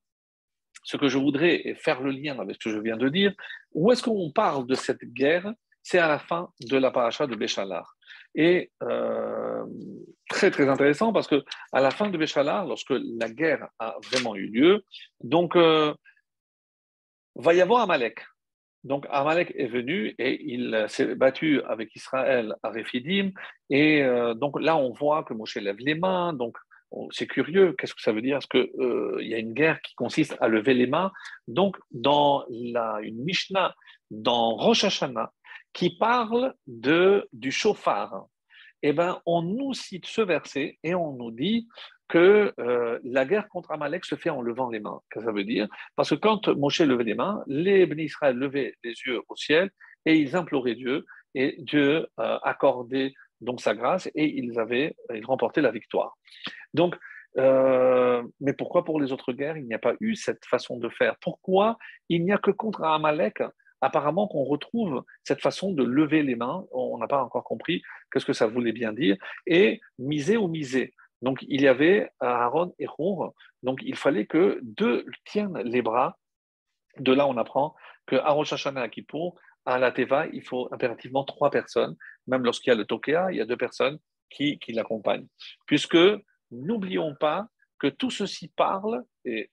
[0.83, 3.33] ce que je voudrais et faire le lien avec ce que je viens de dire,
[3.71, 5.51] où est-ce qu'on parle de cette guerre?
[5.81, 7.95] C'est à la fin de la paracha de Béchalar.
[8.33, 9.65] Et euh,
[10.29, 14.35] très très intéressant parce que à la fin de Béchalar, lorsque la guerre a vraiment
[14.35, 14.83] eu lieu,
[15.23, 15.93] donc euh,
[17.35, 18.25] va y avoir Amalek.
[18.85, 23.31] Donc Amalek est venu et il s'est battu avec Israël à Rephidim.
[23.71, 26.33] Et euh, donc là, on voit que Moshe lève les mains.
[26.33, 26.55] Donc
[27.09, 27.73] c'est curieux.
[27.73, 28.37] Qu'est-ce que ça veut dire?
[28.37, 31.11] Est-ce qu'il euh, y a une guerre qui consiste à lever les mains?
[31.47, 33.73] Donc dans la, une Mishnah,
[34.11, 35.31] dans Rosh Hashanah,
[35.73, 38.27] qui parle de, du chauffard,
[38.83, 41.67] eh ben, on nous cite ce verset et on nous dit
[42.07, 45.01] que euh, la guerre contre Amalek se fait en levant les mains.
[45.09, 45.67] Qu'est-ce que ça veut dire?
[45.95, 49.71] Parce que quand Moshe levait les mains, les bénis Israël levaient les yeux au ciel
[50.05, 55.25] et ils imploraient Dieu et Dieu euh, accordait donc sa grâce et ils avaient ils
[55.25, 56.17] remportaient la victoire.
[56.73, 56.95] Donc,
[57.37, 60.89] euh, mais pourquoi pour les autres guerres il n'y a pas eu cette façon de
[60.89, 61.15] faire?
[61.21, 61.77] Pourquoi
[62.09, 63.43] il n'y a que contre Amalek
[63.81, 66.65] apparemment qu'on retrouve cette façon de lever les mains?
[66.71, 67.81] On n'a pas encore compris
[68.11, 70.93] qu'est-ce que ça voulait bien dire et miser ou miser.
[71.21, 76.17] Donc il y avait Aaron et Rour, donc il fallait que deux tiennent les bras.
[76.97, 78.89] De là, on apprend que à Rosh Hashanah à
[79.65, 81.95] à la Teva, il faut impérativement trois personnes.
[82.27, 83.97] Même lorsqu'il y a le Tokea, il y a deux personnes
[84.29, 85.27] qui l'accompagnent.
[85.65, 85.97] Puisque,
[86.51, 87.47] n'oublions pas
[87.79, 89.03] que tout ceci parle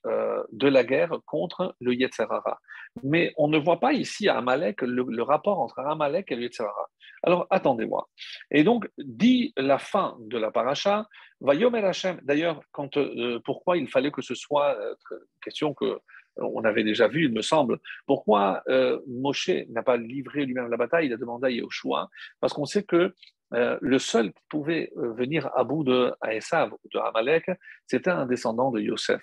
[0.05, 2.59] euh, de la guerre contre le Yetzerara.
[3.01, 6.89] Mais on ne voit pas ici à Amalek le, rapport entre Amalek et le Yetzerara.
[7.23, 8.07] Alors attendez-moi.
[8.51, 11.07] Et donc, dit la fin de la paracha,
[11.41, 12.19] va Yomer Hashem.
[12.23, 12.61] D'ailleurs,
[12.97, 14.95] euh, pourquoi il fallait que ce soit euh,
[15.41, 15.99] question que
[16.37, 17.79] on avait déjà vu, il me semble.
[18.07, 18.63] Pourquoi
[19.07, 22.09] Moshe n'a pas livré lui-même la bataille Il a demandé à Yahushua,
[22.39, 23.13] parce qu'on sait que
[23.53, 27.51] euh, le seul qui pouvait euh, venir à bout de Aesav ou de Amalek,
[27.85, 29.21] c'était un descendant de Yosef.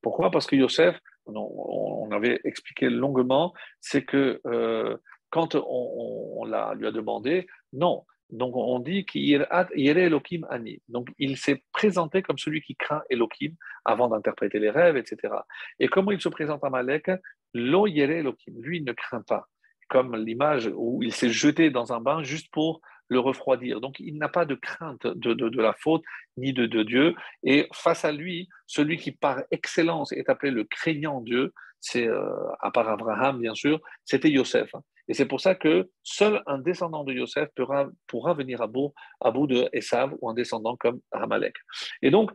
[0.00, 0.30] Pourquoi?
[0.30, 4.96] Parce que Yosef, on, avait expliqué longuement, c'est que euh,
[5.30, 8.04] quand on, lui a demandé, non.
[8.30, 10.80] Donc on dit qu'il Elohim Ani.
[10.88, 13.54] Donc il s'est présenté comme celui qui craint Elohim
[13.84, 15.34] avant d'interpréter les rêves, etc.
[15.78, 17.10] Et comment il se présente à Amalek?
[17.52, 18.60] Lo Yere Elohim.
[18.60, 19.48] Lui, il ne craint pas
[19.92, 23.80] comme l'image où il s'est jeté dans un bain juste pour le refroidir.
[23.80, 26.02] Donc il n'a pas de crainte de, de, la faute
[26.36, 27.14] ni de, de, Dieu.
[27.42, 32.30] Et face à lui, celui qui par excellence est appelé le craignant Dieu, c'est euh,
[32.60, 34.72] à part Abraham bien sûr, c'était Yosef.
[35.08, 38.94] Et c'est pour ça que seul un descendant de Yosef pourra, pourra venir à bout,
[39.20, 41.56] à bout de Esav ou un descendant comme Amalek.
[42.02, 42.30] Et donc,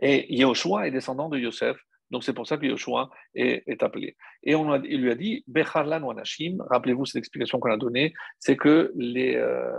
[0.00, 1.78] Et est descendant de Yosef,
[2.12, 4.16] donc c'est pour ça que Yoshua est, appelé.
[4.42, 8.56] Et on il lui a dit, Becharlan Wanashim, rappelez-vous cette explication qu'on a donnée, c'est
[8.56, 9.72] que les, euh,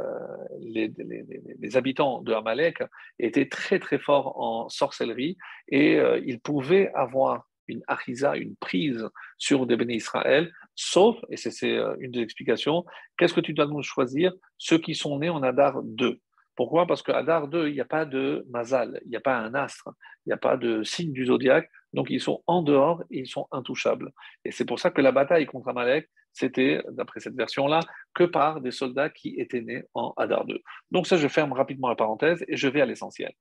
[0.60, 2.84] les, habitants de Amalek
[3.20, 5.38] étaient très très forts en sorcellerie
[5.70, 9.08] et euh, ils pouvaient avoir une achisa, une prise
[9.38, 12.84] sur des bénis Israël, sauf, et c'est euh, une des explications,
[13.16, 14.34] qu'est-ce que tu dois nous choisir?
[14.58, 16.20] Ceux qui sont nés en Adar 2.
[16.56, 16.86] Pourquoi?
[16.86, 19.54] Parce qu'à Adar 2, il n'y a pas de mazal, il n'y a pas un
[19.56, 19.90] astre,
[20.26, 23.48] il n'y a pas de signe du zodiaque, donc ils sont en dehors ils sont
[23.52, 24.12] intouchables.
[24.46, 27.80] Et c'est pour ça que la bataille contre Amalek, c'était, d'après cette version-là,
[28.16, 30.60] que par des soldats qui étaient nés en Adar 2.
[30.92, 33.32] Donc ça, je ferme rapidement la parenthèse et je vais à l'essentiel.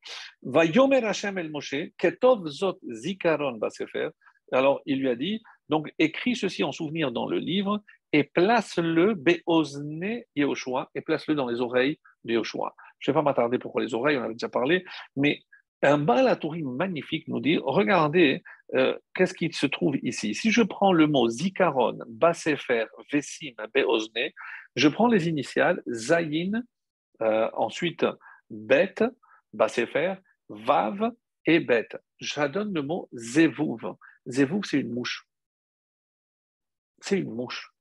[4.52, 7.82] Alors il lui a dit, donc écris ceci en souvenir dans le livre
[8.12, 12.74] et place-le beozne Yehoshua et place-le dans les oreilles de Yehoshua.
[13.02, 14.84] Je ne vais pas m'attarder pourquoi les oreilles, on avait déjà parlé,
[15.16, 15.42] mais
[15.82, 18.42] un Balatourim magnifique nous dit regardez,
[18.74, 24.30] euh, qu'est-ce qui se trouve ici Si je prends le mot Zikaron, Basefer, Vesim, Beozne,
[24.76, 26.62] je prends les initiales Zayin,
[27.20, 28.06] euh, ensuite
[28.48, 28.94] Bet,
[29.52, 30.14] Basefer,
[30.48, 31.10] Vav
[31.46, 31.88] et Bet.
[32.20, 33.96] J'adonne le mot Zevouv.
[34.28, 35.26] Zevouv, c'est une mouche.
[37.00, 37.72] C'est une mouche.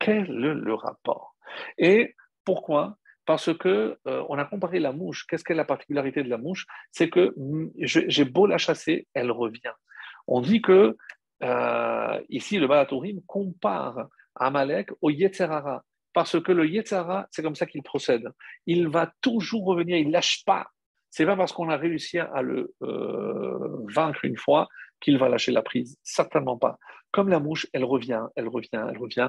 [0.00, 1.36] Quel est le rapport?
[1.78, 5.26] Et pourquoi parce que euh, on a comparé la mouche.
[5.26, 6.66] Qu'est-ce qu'est la particularité de la mouche?
[6.90, 9.72] C'est que mm, j'ai beau la chasser, elle revient.
[10.26, 10.96] On dit que
[11.42, 17.66] euh, ici le Balatourim compare Amalek au Yetzerara, parce que le Yetzerara, c'est comme ça
[17.66, 18.30] qu'il procède.
[18.66, 20.68] Il va toujours revenir, il lâche pas.
[21.10, 24.68] C'est pas parce qu'on a réussi à le euh, vaincre une fois
[25.00, 25.96] qu'il va lâcher la prise.
[26.02, 26.78] Certainement pas.
[27.12, 29.28] Comme la mouche, elle revient, elle revient, elle revient.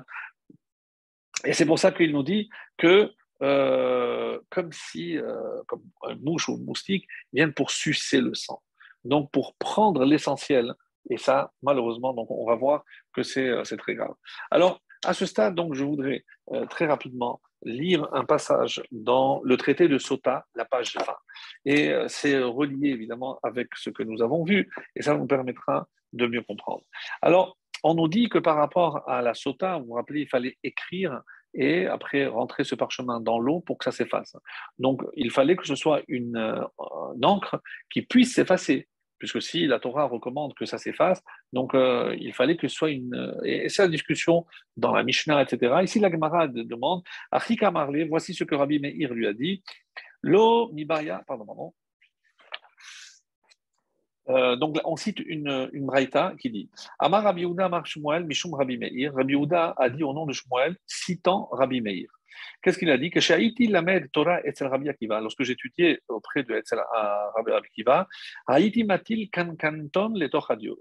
[1.44, 3.12] Et c'est pour ça qu'il nous dit que
[3.42, 8.62] euh, comme si, euh, comme un mouche ou un moustique, viennent pour sucer le sang.
[9.04, 10.74] Donc, pour prendre l'essentiel.
[11.10, 12.84] Et ça, malheureusement, donc on va voir
[13.14, 14.14] que c'est euh, très grave.
[14.52, 16.26] Alors, à ce stade, donc, je voudrais
[16.70, 21.06] très rapidement lire un passage dans le traité de Sota, la page 20.
[21.66, 26.26] Et c'est relié évidemment avec ce que nous avons vu, et ça nous permettra de
[26.26, 26.84] mieux comprendre.
[27.22, 30.58] Alors, on nous dit que par rapport à la Sota, vous vous rappelez, il fallait
[30.64, 31.22] écrire
[31.56, 34.36] et après rentrer ce parchemin dans l'eau pour que ça s'efface.
[34.78, 36.64] Donc il fallait que ce soit une, euh,
[37.24, 38.88] encre qui puisse s'effacer,
[39.18, 42.92] puisque si la Torah recommande que ça s'efface, donc euh, il fallait que ce soit
[42.92, 43.36] une...
[43.44, 44.46] Et, c'est la discussion
[44.78, 45.76] dans la Mishnah, etc.
[45.84, 49.64] Ici la Gemara demande, Achika Marley, voici ce que Rabbi Meir lui a dit,
[50.22, 51.74] Lo Mibaya, pardon, pardon,
[54.30, 56.70] euh, donc, on cite une, une braïta qui dit
[57.00, 59.14] Amar Rabbi Yehuda Amar Shmuel Mishum Rabbi Meir.
[59.14, 62.08] Rabbi Yehuda a dit au nom de Shmuel, citant Rabbi Meir.
[62.62, 63.10] Qu'est-ce qu'il a dit?
[63.10, 65.22] Que Shaiti Lamed Torah Etzel Rabbi Akiva.
[65.22, 66.80] Lorsque j'étudiais auprès de Etzel
[67.36, 68.08] Rabbi Akiva,
[68.48, 70.30] Haïti Matil Kankanton le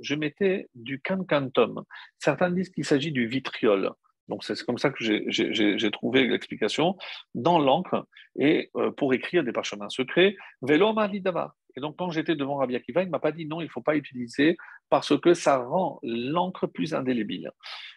[0.01, 1.85] Je mettais du Kankanton.
[2.19, 3.93] Certains disent qu'il s'agit du vitriol.
[4.29, 6.97] Donc c'est comme ça que j'ai trouvé l'explication
[7.35, 10.35] dans l'encre et euh, pour écrire des parchemins secrets.
[10.63, 11.55] Velo Davar.
[11.77, 13.71] Et donc, quand j'étais devant Rabbi Akiva, il ne m'a pas dit non, il ne
[13.71, 14.57] faut pas utiliser
[14.91, 17.51] parce que ça rend l'encre plus indélébile.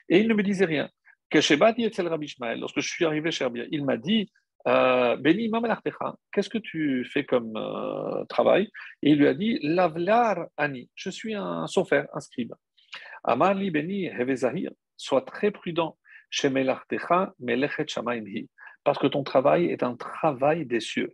[0.10, 0.90] Et il ne me disait rien.
[1.32, 4.32] Lorsque je suis arrivé chez Rabbi, il m'a dit
[4.68, 5.52] euh, Beni
[6.32, 8.70] qu'est-ce que tu fais comme euh, travail?
[9.04, 12.54] Et il lui a dit Lavlar Ani, je suis un sofer, un scribe.
[13.24, 15.98] Amali Beni Hevezahir, sois très prudent.
[18.84, 21.14] Parce que ton travail est un travail des cieux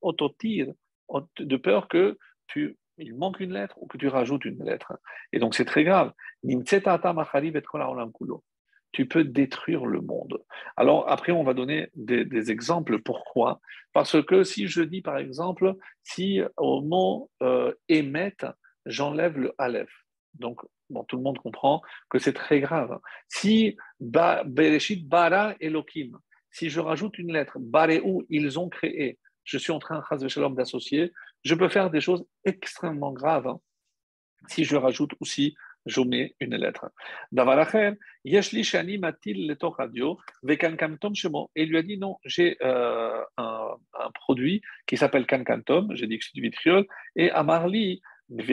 [0.00, 0.72] ototir,
[1.38, 4.98] de peur que tu, il manque une lettre ou que tu rajoutes une lettre.
[5.32, 6.12] Et donc c'est très grave.
[8.92, 10.42] Tu peux détruire le monde.
[10.76, 13.00] Alors après, on va donner des, exemples.
[13.00, 13.60] Pourquoi?
[13.92, 17.74] Parce que si je dis par exemple, si au mot euh,
[18.86, 19.90] j'enlève le aleph.
[20.34, 20.60] Donc,
[20.90, 22.98] bon, tout le monde comprend que c'est très grave.
[23.28, 26.18] Si Bereshit bara Elohim,
[26.56, 27.58] si je rajoute une lettre,
[28.00, 30.02] où ils ont créé, je suis en train,
[30.54, 31.12] d'associer,
[31.44, 33.60] je peux faire des choses extrêmement graves hein.
[34.48, 35.54] si je rajoute aussi
[35.84, 36.86] je mets une lettre.
[41.54, 43.76] Et il lui a dit non, j'ai euh, un,
[44.14, 48.44] produit qui s'appelle Kankantom, j'ai dit que c'est du vitriol, et Amarli, mais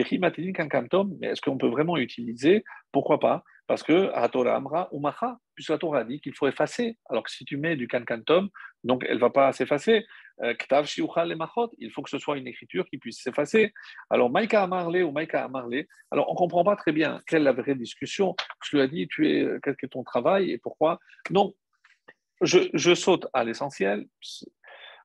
[1.26, 2.64] est-ce qu'on peut vraiment utiliser?
[2.92, 3.42] Pourquoi pas?
[3.66, 6.98] Parce que Torah Amra Umacha, puisque la Torah dit qu'il faut effacer.
[7.08, 8.50] Alors que si tu mets du kankantom,
[8.82, 10.04] donc elle ne va pas s'effacer.
[10.42, 13.72] Euh, Ktav il faut que ce soit une écriture qui puisse s'effacer.
[14.10, 17.44] Alors Maïka Amarle ou Maïka Amarle, alors on ne comprend pas très bien quelle est
[17.44, 18.34] la vraie discussion.
[18.64, 20.98] Je lui ai dit, es, quel est ton travail et pourquoi
[21.30, 21.54] Non,
[22.42, 24.06] je saute à l'essentiel.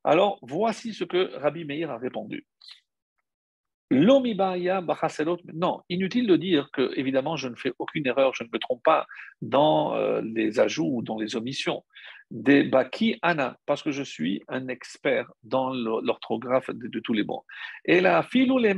[0.04, 2.46] Alors voici ce que Rabbi Meir a répondu.
[3.92, 8.84] Non, inutile de dire que, évidemment, je ne fais aucune erreur, je ne me trompe
[8.84, 9.08] pas
[9.42, 11.84] dans euh, les ajouts ou dans les omissions.
[12.30, 17.46] Des baki ana, parce que je suis un expert dans l'orthographe de, tous les mots.
[17.86, 18.76] Et là, filou les.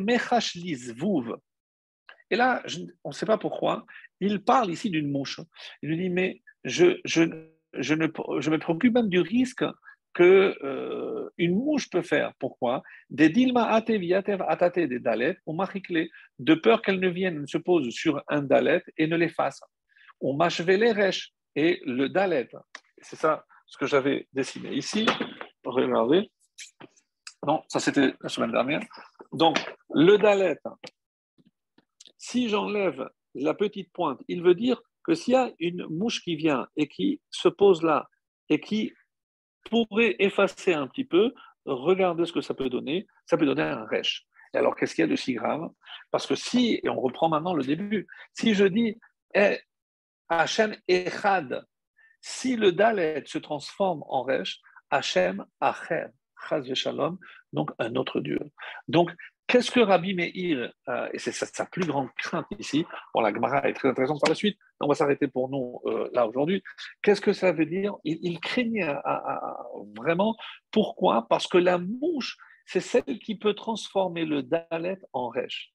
[2.30, 2.64] Et là,
[3.04, 3.86] on ne sait pas pourquoi,
[4.22, 5.42] il parle ici d'une mouche.
[5.84, 7.24] Il lui dit, mais je, je,
[7.74, 8.08] je, ne,
[8.40, 9.66] je me préoccupe même du risque
[10.14, 12.34] que euh, une mouche peut faire.
[12.40, 12.84] Pourquoi?
[13.10, 15.58] Des dilma atate des dalet ou
[16.40, 19.62] de peur qu'elle ne vienne, se pose sur un dalet et ne l'efface.
[20.20, 22.50] On les resh et le dalet.
[23.02, 25.06] C'est ça ce que j'avais dessiné ici.
[25.64, 26.30] Regardez.
[27.46, 28.82] Non, ça c'était la semaine dernière.
[29.32, 29.58] Donc,
[29.94, 30.60] le dalet,
[32.18, 36.36] si j'enlève la petite pointe, il veut dire que s'il y a une mouche qui
[36.36, 38.08] vient et qui se pose là
[38.50, 38.94] et qui
[39.70, 41.34] pourrait effacer un petit peu,
[41.66, 44.26] regarder ce que ça peut donner, ça peut donner un rêche.
[44.54, 45.70] Et alors, qu'est-ce qu'il y a de si grave?
[46.12, 49.00] Parce que si, et on reprend maintenant le début, si je dis
[49.34, 49.60] eh,
[50.30, 51.66] Hachem Echad,
[52.22, 54.60] si le Dalet se transforme en rêche,
[54.90, 56.08] Hachem Acher,
[56.50, 57.18] Chaz Shalom,
[57.54, 58.40] donc un autre Dieu.
[58.88, 59.12] Donc,
[59.52, 63.68] Qu'est-ce que Rabbi Meir, euh, et c'est sa, plus grande crainte ici, bon, la Gemara
[63.68, 66.64] est très intéressante par la suite, on va s'arrêter pour nous euh, là aujourd'hui.
[67.02, 67.94] Qu'est-ce que ça veut dire?
[68.06, 68.96] Il, craignait
[69.98, 70.38] vraiment.
[70.72, 71.28] Pourquoi?
[71.28, 75.74] Parce que la mouche, c'est celle qui peut transformer le dalet en rêche.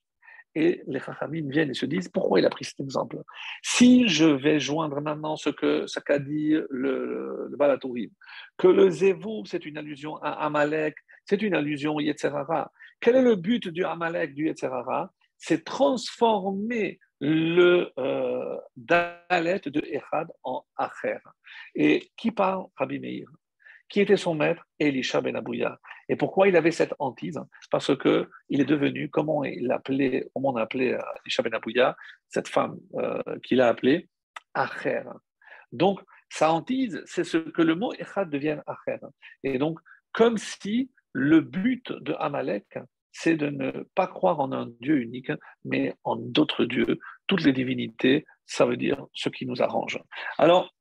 [0.54, 3.18] Et les Chachamim viennent et se disent pourquoi il a pris cet exemple?
[3.62, 8.08] Si je vais joindre maintenant ce qu'a ce qu'a dit le, le Balatourim,
[8.56, 10.96] que le Zévou, c'est une allusion à Amalek,
[11.26, 17.92] c'est une allusion Yetzerara, quel est le but du Amalek, du Yetzerara C'est transformer le
[17.98, 21.18] euh, Dalet de Echad en Acher.
[21.74, 22.66] Et qui parle?
[22.76, 23.26] Rabbi Meir
[23.88, 24.62] Qui était son maître?
[24.78, 25.78] Elisha Ben Abouya.
[26.08, 27.40] Et pourquoi il avait cette hantise?
[27.70, 31.96] Parce qu'il est devenu, comment il appelait, comment on appelait euh, Elisha Ben Abouya,
[32.28, 34.08] cette femme euh, qu'il a appelée
[34.54, 35.02] Acher.
[35.72, 38.98] Donc, sa hantise, c'est ce que le mot Echad devienne Acher.
[39.42, 39.78] Et donc,
[40.12, 42.78] comme si le but de Amalek,
[43.10, 45.32] c'est de ne pas croire en un Dieu unique,
[45.64, 46.98] mais en d'autres dieux.
[47.26, 49.98] Toutes les divinités, ça veut dire ce qui nous arrange.
[50.36, 50.74] Alors,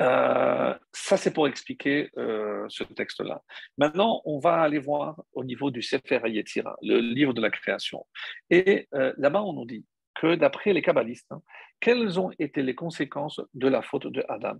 [0.00, 3.42] euh, ça, c'est pour expliquer euh, ce texte-là.
[3.78, 8.06] Maintenant, on va aller voir au niveau du Sefer Yetzira, le livre de la création.
[8.48, 9.84] Et euh, là-bas, on nous dit
[10.18, 11.40] que d'après les kabbalistes, hein,
[11.80, 14.58] quelles ont été les conséquences de la faute de Adam,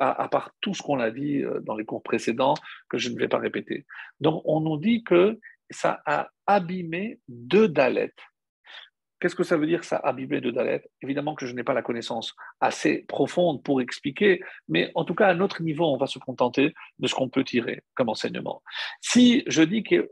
[0.00, 2.54] à, part tout ce qu'on a dit euh, dans les cours précédents,
[2.88, 3.86] que je ne vais pas répéter.
[4.20, 5.38] Donc, on nous dit que
[5.70, 8.18] ça a abîmé deux dalettes.
[9.20, 11.72] Qu'est-ce que ça veut dire, ça a abîmé deux dalettes Évidemment que je n'ai pas
[11.72, 16.06] la connaissance assez profonde pour expliquer, mais en tout cas, à notre niveau, on va
[16.06, 18.62] se contenter de ce qu'on peut tirer comme enseignement.
[19.00, 20.08] Si je dis qu'il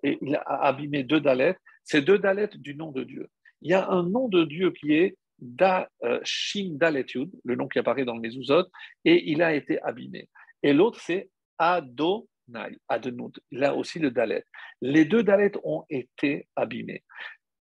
[0.46, 3.28] a abîmé deux dalettes, c'est deux dalettes du nom de Dieu.
[3.64, 7.66] Il y a un nom de Dieu qui est Da euh, Shin Daletud, le nom
[7.66, 8.66] qui apparaît dans le Mezuzot,
[9.04, 10.28] et il a été abîmé.
[10.62, 14.44] Et l'autre, c'est Adonai, Adonut, là aussi le Dalet.
[14.80, 17.04] Les deux Dalet ont été abîmés.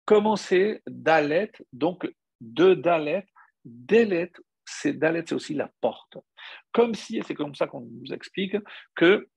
[0.06, 1.52] Comment c'est Dalet?
[1.72, 2.08] Donc,
[2.42, 3.26] deux Dalet,
[3.66, 4.32] Dalet,
[4.66, 6.18] c'est Dalet, c'est aussi la porte.
[6.74, 8.58] Comme si, et c'est comme ça qu'on nous explique,
[8.96, 9.28] que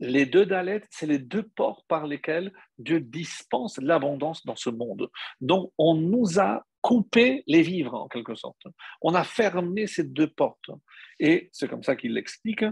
[0.00, 5.10] les deux Dalets, c'est les deux portes par lesquelles Dieu dispense l'abondance dans ce monde.
[5.40, 8.62] Donc, on nous a coupé les vivres, en quelque sorte.
[9.02, 10.70] On a fermé ces deux portes.
[11.18, 12.64] Et c'est comme ça qu'il l'explique.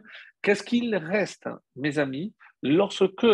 [0.43, 3.26] Qu'est-ce qu'il reste, mes amis, lorsque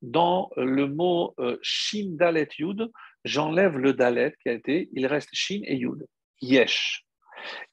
[0.00, 2.90] dans le mot euh, Shin Dalet Yud,
[3.24, 6.06] j'enlève le Dalet qui a été, il reste Shin et Yud,
[6.40, 7.04] Yesh.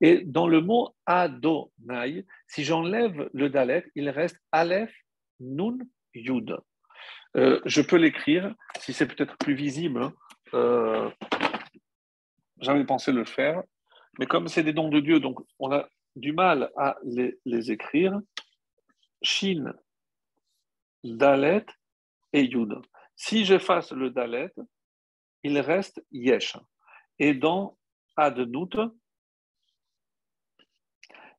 [0.01, 4.93] Et dans le mot Adonai, si j'enlève le Dalet, il reste Aleph
[5.41, 5.77] Nun
[6.13, 6.57] Yud.
[7.35, 10.11] Euh, je peux l'écrire, si c'est peut-être plus visible.
[10.53, 11.09] Euh,
[12.59, 13.63] J'avais pensé le faire,
[14.19, 18.19] mais comme c'est des noms de Dieu, donc on a du mal à les, écrire.
[19.23, 19.73] Shin,
[21.03, 21.65] Dalet
[22.33, 22.73] et Yud.
[23.15, 24.51] Si j'efface le Dalet,
[25.43, 26.57] il reste Yesh.
[27.19, 27.77] Et dans
[28.17, 28.75] Adnut,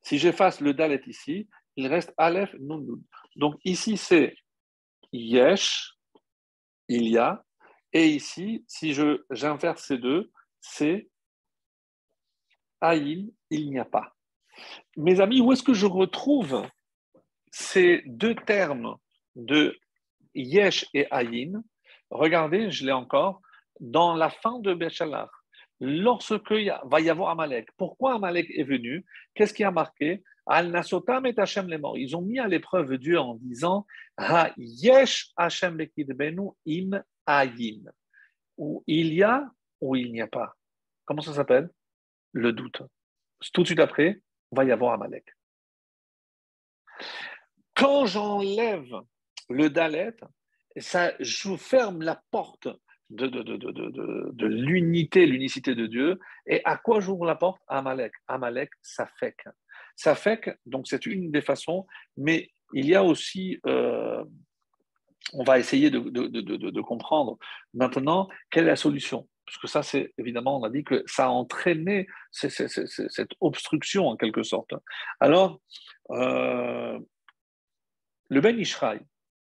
[0.03, 3.03] si j'efface le Dalet ici, il reste Aleph Nun Yud.
[3.37, 4.35] Donc ici, c'est
[5.13, 5.95] yesh,
[6.89, 7.45] il y a,
[7.93, 8.95] et ici, si
[9.31, 10.31] j'inverse ces deux,
[10.61, 11.09] c'est
[12.81, 14.15] aïn, il n'y a pas.
[14.97, 16.67] Mes amis, où est-ce que je retrouve
[17.51, 18.97] ces deux termes
[19.37, 19.79] de
[20.35, 21.63] yesh et aïn
[22.11, 23.41] Regardez, je l'ai encore,
[23.81, 25.31] dans la fin de Béchalar.
[25.81, 26.53] Lorsque
[26.85, 29.05] va y avoir Amalek, pourquoi Amalek est venu?
[29.35, 30.23] Qu'est-ce qui a marqué?
[30.51, 33.87] Ils ont mis à l'épreuve Dieu en disant
[34.17, 35.79] Ha yesh Hashem
[36.67, 37.03] im
[38.57, 40.57] où il y a ou il n'y a pas.
[41.05, 41.71] Comment ça s'appelle?
[42.33, 42.83] Le doute.
[43.53, 44.21] Tout de suite après,
[44.51, 45.27] on va y avoir Amalek.
[47.75, 48.93] Quand j'enlève
[49.49, 50.15] le Dalet,
[50.77, 52.69] ça, je ferme la porte
[53.11, 56.21] de, l'unité, l'unicité de Dieu.
[56.47, 57.61] Et à quoi j'ouvre la porte?
[57.67, 58.13] Amalek.
[58.29, 59.37] Amalek, ça fait.
[59.97, 61.87] Ça fait que, donc c'est une des façons,
[62.17, 64.25] mais il y a aussi, euh,
[65.33, 67.39] on va essayer de, comprendre
[67.75, 69.29] maintenant quelle est la solution.
[69.45, 74.17] Parce que ça, c'est évidemment, on a dit que ça a entraîné cette obstruction en
[74.17, 74.73] quelque sorte.
[75.21, 75.61] Alors,
[76.11, 76.99] euh,
[78.29, 79.01] le Ben Ishraï,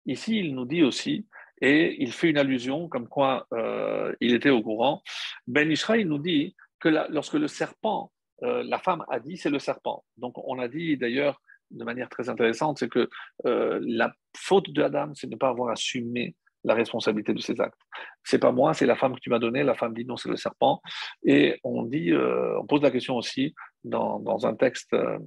[0.05, 1.25] ici, il nous dit aussi,
[1.61, 5.01] et il fait une allusion comme quoi euh, il était au courant.
[5.47, 8.11] Ben Ishraï nous dit que lorsque le serpent,
[8.41, 10.03] la femme a dit, c'est le serpent.
[10.17, 13.09] Donc, on a dit d'ailleurs de manière très intéressante, c'est que
[13.45, 17.59] euh, la faute de Adam, c'est de ne pas avoir assumé la responsabilité de ses
[17.61, 17.79] actes.
[18.23, 19.63] C'est pas moi, c'est la femme que tu m'as donnée.
[19.63, 20.81] La femme dit non, c'est le serpent.
[21.23, 25.17] Et on dit, euh, on pose la question aussi dans, un texte euh,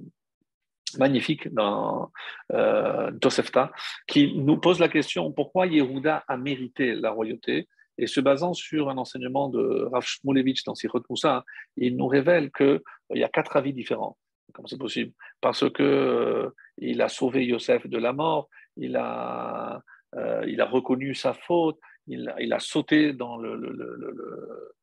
[0.97, 2.11] magnifique dans
[2.53, 3.71] euh, Tosefta,
[4.07, 7.67] qui nous pose la question pourquoi Yehuda a mérité la royauté?
[8.01, 11.45] Et se basant sur un enseignement de Rav Shmulevich dans Sichot Moussa,
[11.77, 12.81] il nous révèle qu'il
[13.11, 14.17] y a quatre avis différents.
[14.53, 15.13] Comment c'est possible?
[15.39, 16.49] Parce que euh,
[16.89, 19.83] il a sauvé Yosef de la mort, il a,
[20.19, 23.51] euh, il a reconnu sa faute, il, il a sauté dans, le,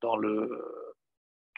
[0.01, 0.35] dans, le,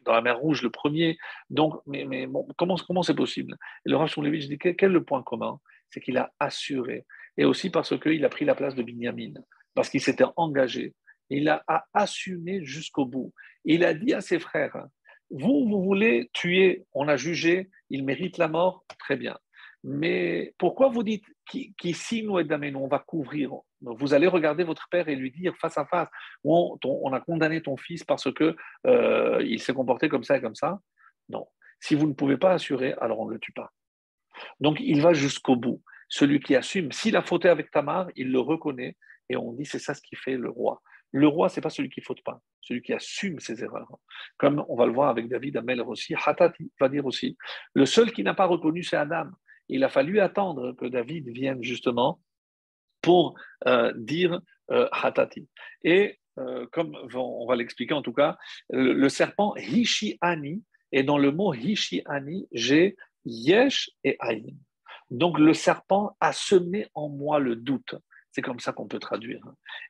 [0.06, 1.18] dans la mer Rouge le premier.
[1.50, 3.52] Donc, mais, mais comment c'est possible?
[3.84, 5.60] Et le Rav Shmulevich dit quel, quel est le point commun?
[5.90, 7.04] C'est qu'il a assuré.
[7.36, 9.34] Et aussi parce qu'il a pris la place de Binyamin,
[9.74, 10.94] parce qu'il s'était engagé.
[11.30, 11.64] Il a,
[11.94, 13.32] assumé jusqu'au bout.
[13.64, 14.76] Il a dit à ses frères
[15.30, 19.38] vous, vous voulez tuer, on a jugé, il mérite la mort, très bien.
[19.84, 21.24] Mais pourquoi vous dites
[21.78, 25.86] qu'ici, nous, on va couvrir Vous allez regarder votre père et lui dire face à
[25.86, 26.08] face
[26.44, 28.56] on, on a condamné ton fils parce que
[28.86, 30.80] euh, il s'est comporté comme ça et comme ça
[31.28, 31.46] Non.
[31.78, 33.72] Si vous ne pouvez pas assurer, alors on ne le tue pas.
[34.58, 35.82] Donc il va jusqu'au bout.
[36.08, 38.96] Celui qui assume, s'il a fauté avec Tamar, il le reconnaît
[39.28, 40.82] et on dit c'est ça ce qui fait le roi.
[41.12, 43.98] Le roi, c'est pas celui qui faute pas, celui qui assume ses erreurs.
[44.36, 47.36] Comme on va le voir avec David Amel aussi, Hatati va dire aussi,
[47.74, 49.28] le seul qui n'a pas reconnu, c'est Adam.
[49.68, 52.20] Il a fallu attendre que David vienne justement
[53.02, 53.34] pour
[53.66, 54.40] euh, dire
[54.70, 54.88] euh.
[55.82, 58.38] Et euh, comme on va l'expliquer en tout cas,
[58.68, 64.56] le, serpent Hishiani, et dans le mot Hishiani, j'ai Yesh et Aïn.
[65.10, 67.96] Donc le serpent a semé en moi le doute.
[68.32, 69.42] C'est comme ça qu'on peut traduire.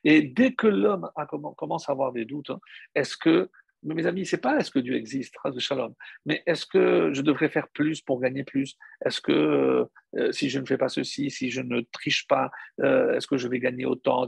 [0.03, 1.09] Et dès que l'homme
[1.57, 2.59] commence à avoir des doutes, hein,
[2.95, 3.49] est-ce que,
[3.83, 5.93] mes amis, c'est pas est-ce que Dieu existe, de shalom,
[6.25, 8.77] mais est-ce que je devrais faire plus pour gagner plus?
[9.05, 9.87] Est-ce que
[10.17, 13.37] euh, si je ne fais pas ceci, si je ne triche pas, euh, est-ce que
[13.37, 14.27] je vais gagner autant?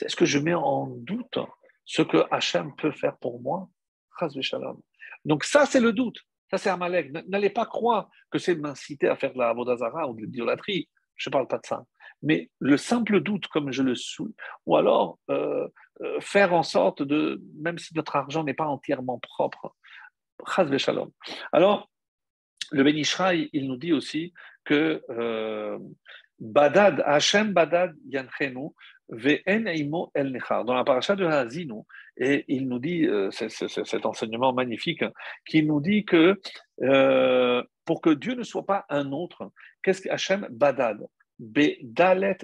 [0.00, 1.38] Est-ce que je mets en doute
[1.84, 3.68] ce que Hachem peut faire pour moi?
[5.24, 6.20] Donc ça, c'est le doute.
[6.50, 7.12] Ça, c'est Amalek.
[7.28, 10.88] N'allez pas croire que c'est de m'inciter à faire de la Vodazara ou de l'idolâtrie.
[11.16, 11.84] Je ne parle pas de ça
[12.22, 14.32] mais le simple doute, comme je le souhaite,
[14.66, 15.68] ou alors euh,
[16.00, 19.74] euh, faire en sorte de, même si notre argent n'est pas entièrement propre,
[20.78, 21.10] shalom.
[21.52, 21.90] Alors,
[22.70, 24.32] le Benishraï, il nous dit aussi
[24.64, 25.78] que euh,
[26.38, 28.70] Badad, Hashem Badad Yanchenu,
[29.44, 29.64] El.
[30.64, 31.82] Dans la paracha de Hazinu,
[32.16, 35.04] et il nous dit, cet enseignement magnifique,
[35.44, 36.40] qui nous dit que
[37.84, 39.50] pour que Dieu ne soit pas un autre,
[39.82, 40.98] qu'est-ce que Hashem Badad?
[41.42, 42.38] B, Dalet.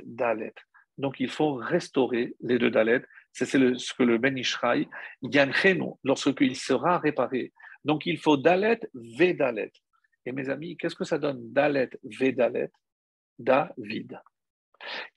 [0.99, 3.03] Donc il faut restaurer les deux Dalet.
[3.32, 4.88] C'est ce que le Ben Ishraï,
[5.22, 7.53] Yanchenu, lorsqu'il sera réparé.
[7.84, 9.72] Donc il faut Dalet, Dalet.
[10.26, 12.70] Et mes amis, qu'est-ce que ça donne Dalet, Dalet?
[13.38, 14.20] David.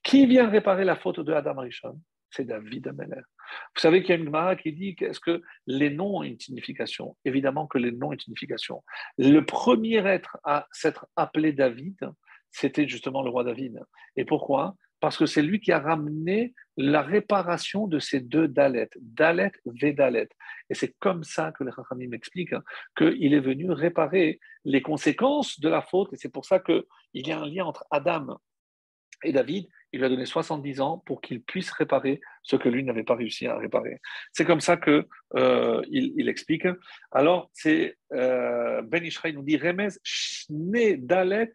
[0.03, 1.99] Qui vient réparer la faute de Adam Rishon?
[2.29, 3.23] C'est David Ameler.
[3.75, 6.39] Vous savez qu'il y a une Gemara qui dit est-ce que les noms ont une
[6.39, 7.17] signification?
[7.25, 8.83] Évidemment que les noms ont une signification.
[9.17, 11.97] Le premier être à s'être appelé David,
[12.51, 13.79] c'était justement le roi David.
[14.15, 14.75] Et pourquoi?
[14.99, 20.29] Parce que c'est lui qui a ramené la réparation de ces deux Dalet, Dalet, Védalet.
[20.69, 22.63] Et c'est comme ça que le Chachamim m'explique hein,
[22.95, 26.13] qu'il est venu réparer les conséquences de la faute.
[26.13, 26.83] Et c'est pour ça qu'il
[27.13, 28.37] y a un lien entre Adam
[29.23, 29.68] et David.
[29.93, 33.15] Il lui a donné 70 ans pour qu'il puisse réparer ce que lui n'avait pas
[33.15, 33.99] réussi à réparer.
[34.31, 36.65] C'est comme ça que euh, il, explique.
[37.11, 41.53] Alors, c'est euh, Ben Ishraï nous dit Remez Shne Dalet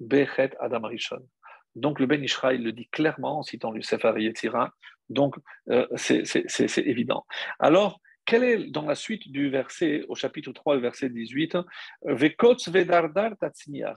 [0.00, 1.26] Bechet Adam Rishon.
[1.74, 4.72] Donc le Ben Ishraï le dit clairement en citant le Sefer Yetzira.
[5.08, 5.36] Donc
[5.70, 7.26] euh, c'est évident.
[7.58, 11.58] Alors, quelle est dans la suite du verset, au chapitre 3, verset 18,
[12.02, 13.32] Vekotz vedardar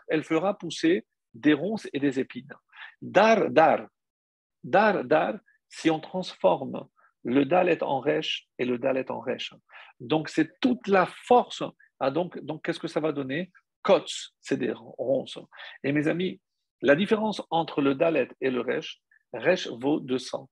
[0.07, 1.05] Elle fera pousser
[1.35, 2.53] des ronces et des épines.
[3.01, 3.87] Dar, dar.
[4.63, 5.35] Dar, dar,
[5.69, 6.87] si on transforme
[7.23, 9.53] le dalet en resh et le dalet en resh.
[9.99, 11.63] Donc, c'est toute la force.
[11.99, 13.51] Ah, donc, donc qu'est-ce que ça va donner?
[13.83, 15.37] Kots, c'est des ronces.
[15.83, 16.41] Et mes amis,
[16.81, 19.01] la différence entre le dalet et le resh,
[19.33, 20.49] resh vaut 200.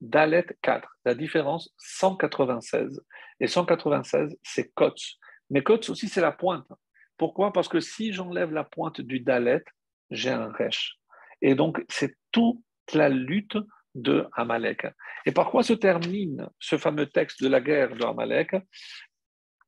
[0.00, 0.88] Dalet 4.
[1.04, 3.00] La différence, 196.
[3.40, 5.18] Et 196, c'est Kots.
[5.50, 6.68] Mais Kots aussi, c'est la pointe.
[7.16, 7.52] Pourquoi?
[7.52, 9.64] Parce que si j'enlève la pointe du Dalet,
[10.10, 10.98] j'ai un Resh.
[11.40, 12.62] Et donc, c'est toute
[12.92, 13.58] la lutte
[13.94, 14.86] de Amalek.
[15.26, 18.56] Et par quoi se termine ce fameux texte de la guerre de Amalek?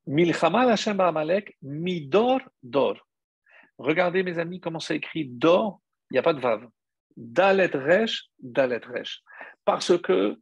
[0.06, 2.96] Milchama Hashem Amalek, Midor Dor.
[3.78, 5.80] Regardez, mes amis, comment c'est écrit Dor,
[6.10, 6.66] il n'y a pas de vav.
[7.16, 9.22] Dalet Resh, Dalet Resh.
[9.64, 10.38] Parce que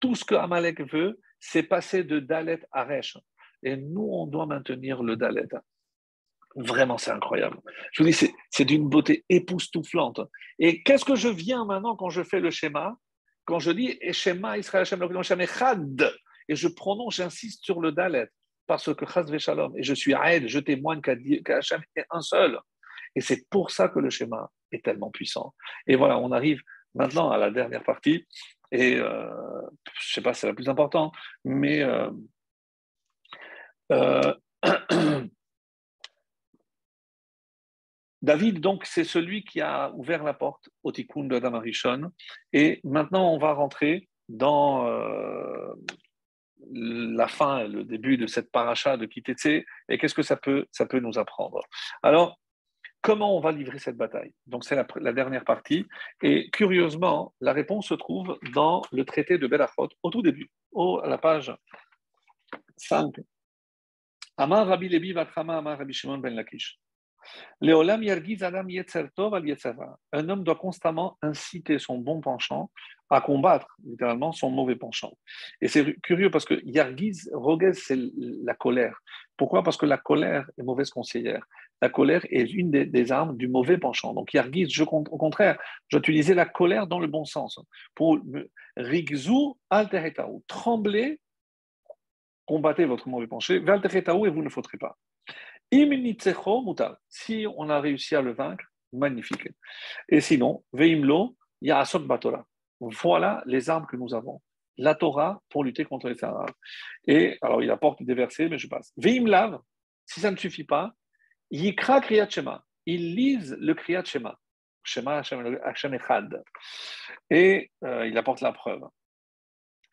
[0.00, 3.16] tout ce que Amalek veut, c'est passer de Dalet à Resh.
[3.62, 5.48] Et nous, on doit maintenir le Dalet.
[6.56, 7.58] Vraiment, c'est incroyable.
[7.92, 10.20] Je vous dis, c'est d'une beauté époustouflante.
[10.58, 12.96] Et qu'est-ce que je viens maintenant quand je fais le schéma?
[13.44, 16.12] Quand je dis schéma Israël Hashem Echad,
[16.48, 18.28] et je prononce, j'insiste sur le Dalet,
[18.66, 22.58] parce que Chaz Shalom, et je suis Aed, je témoigne qu'Hachem est un seul.
[23.14, 25.54] Et c'est pour ça que le schéma est tellement puissant.
[25.86, 26.62] Et voilà, on arrive
[26.94, 28.26] maintenant à la dernière partie.
[28.70, 29.30] Et euh,
[30.00, 31.14] je ne sais pas si c'est la plus importante,
[31.44, 32.10] mais euh,
[33.92, 34.34] euh,
[38.22, 41.60] David, donc, c'est celui qui a ouvert la porte au tikkun de Adam
[42.52, 45.74] Et maintenant, on va rentrer dans euh,
[46.70, 49.64] la fin, le début de cette paracha de Kitetse.
[49.88, 51.60] Et qu'est-ce que ça peut, ça peut nous apprendre?
[52.04, 52.38] Alors,
[53.00, 54.32] comment on va livrer cette bataille?
[54.46, 55.84] Donc, c'est la, dernière partie.
[56.22, 61.08] Et curieusement, la réponse se trouve dans le traité de Belachot, au tout début, à
[61.08, 61.52] la page
[62.76, 63.16] 5.
[64.36, 66.78] Amar Rabbi Levi Vatrama Amar Rabbi Shimon ben Lakish.
[70.12, 72.70] Un homme doit constamment inciter son bon penchant
[73.10, 75.12] à combattre littéralement son mauvais penchant.
[75.60, 78.98] Et c'est curieux parce que Yargiz, Rogez, c'est la colère.
[79.36, 79.62] Pourquoi?
[79.62, 81.44] Parce que la colère est mauvaise conseillère.
[81.82, 84.14] La colère est une des, armes du mauvais penchant.
[84.14, 85.58] Donc Yargiz, au contraire,
[85.88, 87.58] j'utilisais la colère dans le bon sens.
[87.94, 88.18] Pour
[88.76, 91.20] Rigzu alteretaou, trembler,
[92.46, 94.96] combattez votre mauvais penchant, et vous ne fauterez pas.
[97.08, 99.48] Si on a réussi à le vaincre, magnifique.
[100.08, 102.46] Et sinon, Veimlo, Yasot Batora.
[102.80, 104.42] Voilà les armes que nous avons.
[104.76, 106.50] La Torah pour lutter contre les Arabes.
[107.06, 108.92] Et alors, il apporte des versets, mais je passe.
[108.96, 109.60] Veimlav,
[110.04, 110.92] si ça ne suffit pas,
[111.50, 112.64] Yikra Kriyat Shema.
[112.84, 114.38] Ils lisent le Kriyat Shema.
[114.82, 115.22] Shema
[115.64, 116.42] Hashem Echad.
[117.30, 118.82] Et euh, il apporte la preuve.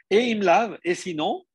[0.10, 1.46] Et Imlav, et sinon,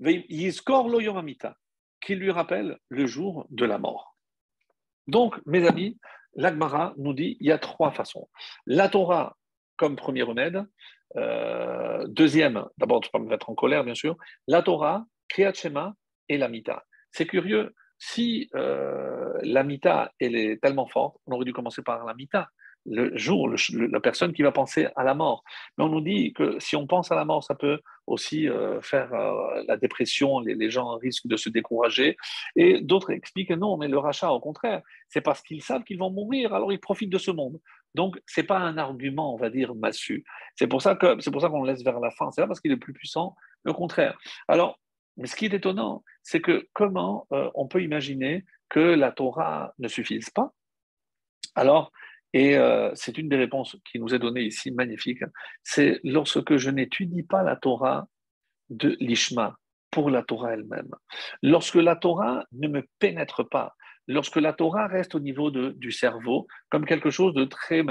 [0.00, 1.56] Yizkor Lo Yomamita
[2.02, 4.16] qui lui rappelle le jour de la mort.
[5.06, 5.98] Donc, mes amis,
[6.34, 8.28] l'Agmara nous dit il y a trois façons.
[8.66, 9.36] La Torah
[9.76, 10.64] comme premier remède.
[11.16, 14.16] Euh, deuxième, d'abord, tu peux me mettre en colère, bien sûr.
[14.46, 15.94] La Torah, Kriyat Shema
[16.28, 16.84] et la Mita.
[17.10, 22.04] C'est curieux, si euh, la Mita elle est tellement forte, on aurait dû commencer par
[22.04, 22.48] la Mita
[22.86, 25.44] le jour, la personne qui va penser à la mort.
[25.76, 28.80] Mais on nous dit que si on pense à la mort, ça peut aussi euh,
[28.80, 32.16] faire euh, la dépression, les, gens risquent de se décourager.
[32.56, 35.98] Et d'autres expliquent que non, mais le rachat, au contraire, c'est parce qu'ils savent qu'ils
[35.98, 37.60] vont mourir, alors ils profitent de ce monde.
[37.94, 40.24] Donc, ce n'est pas un argument, on va dire, massu.
[40.56, 42.30] C'est pour ça qu'on le laisse vers la fin.
[42.32, 43.36] C'est pas parce qu'il est plus puissant,
[43.66, 44.18] au contraire.
[44.48, 44.78] Alors,
[45.16, 49.74] mais ce qui est étonnant, c'est que comment euh, on peut imaginer que la Torah
[49.78, 50.52] ne suffise pas?
[51.54, 51.92] Alors
[52.32, 55.22] et euh, c'est une des réponses qui nous est donnée ici, magnifique.
[55.62, 58.06] C'est lorsque je n'étudie pas la Torah
[58.70, 59.56] de l'Ishma
[59.90, 60.90] pour la Torah elle-même.
[61.42, 63.74] Lorsque la Torah ne me pénètre pas,
[64.08, 67.82] lorsque la Torah reste au niveau du cerveau comme quelque chose de très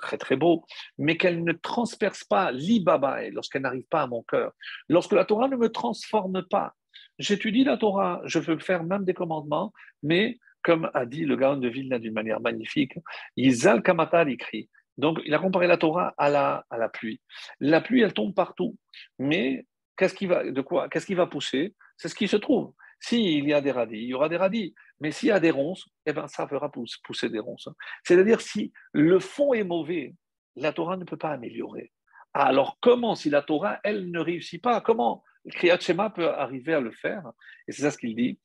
[0.00, 0.64] très très beau,
[0.98, 4.52] mais qu'elle ne transperce pas l'ibabae, lorsqu'elle n'arrive pas à mon cœur,
[4.88, 6.74] lorsque la Torah ne me transforme pas.
[7.18, 9.72] J'étudie la Torah, je veux faire même des commandements,
[10.02, 12.98] mais comme a dit le Gaon de Vilna d'une manière magnifique,
[13.36, 14.68] Yizal Kamatal écrit.
[14.98, 17.20] Donc, il a comparé la Torah à la, à la pluie.
[17.60, 18.76] La pluie, elle tombe partout.
[19.20, 19.64] Mais
[19.96, 21.76] qu'est-ce qui va, de quoi, qu'est-ce qui va pousser?
[21.96, 22.72] C'est ce qui se trouve.
[22.98, 24.74] S'il y a des radis, il y aura des radis.
[24.98, 27.68] Mais s'il y a des ronces, eh ben, ça fera pousser des ronces.
[28.02, 30.14] C'est-à-dire, si le fond est mauvais,
[30.56, 31.92] la Torah ne peut pas améliorer.
[32.34, 35.22] Alors, comment, si la Torah, elle, ne réussit pas, comment?
[35.48, 37.22] Kriyat Shema peut arriver à le faire
[37.68, 38.40] Et c'est ça ce qu'il dit.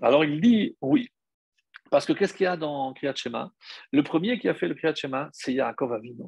[0.00, 1.10] Alors, il dit, oui,
[1.90, 3.50] parce que qu'est-ce qu'il y a dans Kriyat Shema?
[3.92, 6.24] Le premier qui a fait le Kriyat Shema, c'est Yaakov Avinu.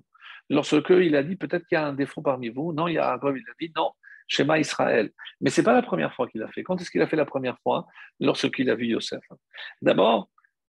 [0.50, 3.44] Lorsque il a dit peut-être qu'il y a un défaut parmi vous, non, Yaakov, il
[3.48, 3.92] a dit non,
[4.28, 5.10] Shema Israël.
[5.40, 6.62] Mais ce n'est pas la première fois qu'il a fait.
[6.62, 7.86] Quand est-ce qu'il a fait la première fois?
[8.20, 9.22] Lorsqu'il a vu Yosef.
[9.82, 10.30] D'abord,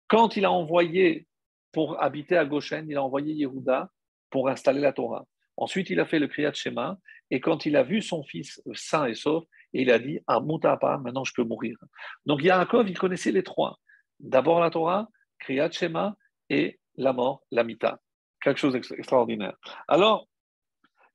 [0.07, 1.27] quand il a envoyé
[1.71, 3.89] pour habiter à Goshen, il a envoyé Yehuda
[4.29, 5.25] pour installer la Torah.
[5.57, 6.97] Ensuite, il a fait le Kriyat Shema.
[7.31, 11.23] Et quand il a vu son fils sain et sauf, il a dit Ah, maintenant
[11.23, 11.77] je peux mourir.
[12.25, 13.77] Donc Yaakov, il connaissait les trois.
[14.19, 15.09] D'abord la Torah,
[15.39, 16.15] Kriyat Shema
[16.49, 17.99] et la mort, la Mita.
[18.41, 19.55] Quelque chose d'extraordinaire.
[19.87, 20.27] Alors,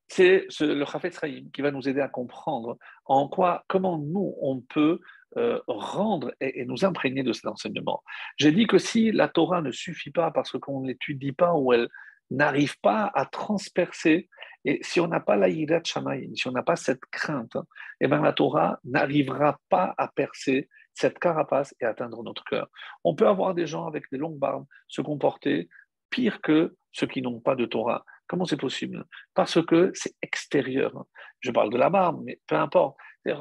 [0.08, 4.60] c'est le Chafetz Chaim qui va nous aider à comprendre en quoi, comment nous, on
[4.60, 4.98] peut
[5.36, 8.02] euh, rendre et, nous imprégner de cet enseignement.
[8.36, 11.88] J'ai dit que si la Torah ne suffit pas parce qu'on n'étudie pas ou elle
[12.32, 14.28] n'arrive pas à transpercer,
[14.64, 17.56] et si on n'a pas la yirat si on n'a pas cette crainte,
[18.00, 20.68] eh bien la Torah n'arrivera pas à percer
[21.00, 22.68] cette carapace et atteindre notre cœur.
[23.04, 25.68] On peut avoir des gens avec des longues barbes se comporter
[26.10, 28.04] pire que ceux qui n'ont pas de Torah.
[28.26, 29.06] Comment c'est possible?
[29.32, 31.06] Parce que c'est extérieur.
[31.40, 32.96] Je parle de la barbe, mais peu importe.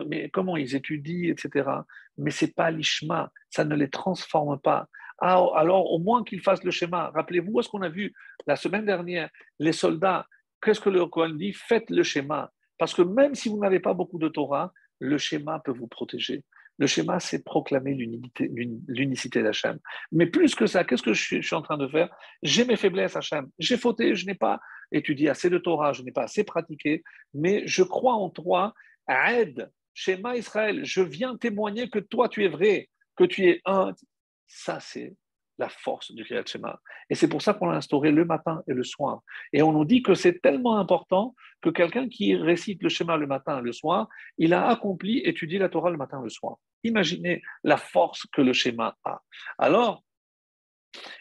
[0.07, 1.69] Mais comment ils étudient, etc.
[2.17, 4.87] Mais c'est pas l'ishma, ça ne les transforme pas.
[5.19, 7.11] Ah, alors au moins qu'ils fassent le schéma.
[7.13, 8.13] Rappelez-vous ce qu'on a vu
[8.47, 9.29] la semaine dernière,
[9.59, 10.25] les soldats.
[10.61, 11.51] Qu'est-ce que le Coran dit?
[11.53, 12.51] Faites le schéma.
[12.77, 16.43] Parce que même si vous n'avez pas beaucoup de Torah, le schéma peut vous protéger.
[16.79, 19.79] Le schéma, c'est proclamer l'unicité d'Hachem.
[20.13, 22.09] Mais plus que ça, qu'est-ce que je suis, en train de faire?
[22.41, 23.49] J'ai mes faiblesses, Hachem.
[23.59, 24.61] J'ai fauté, je n'ai pas
[24.91, 27.03] étudié assez de Torah, je n'ai pas assez pratiqué,
[27.33, 28.73] mais je crois en toi.
[29.07, 33.93] Aide, schéma Israël, je viens témoigner que toi, tu es vrai, que tu es un.
[34.47, 35.13] Ça, c'est
[35.59, 36.79] la force du Kriyat Shema.
[37.09, 39.21] Et c'est pour ça qu'on l'a instauré le matin et le soir.
[39.53, 43.27] Et on nous dit que c'est tellement important que quelqu'un qui récite le schéma le
[43.27, 44.07] matin et le soir,
[44.37, 46.57] il a accompli, étudié la Torah le matin et le soir.
[46.83, 49.21] Imaginez la force que le schéma a.
[49.57, 50.03] Alors,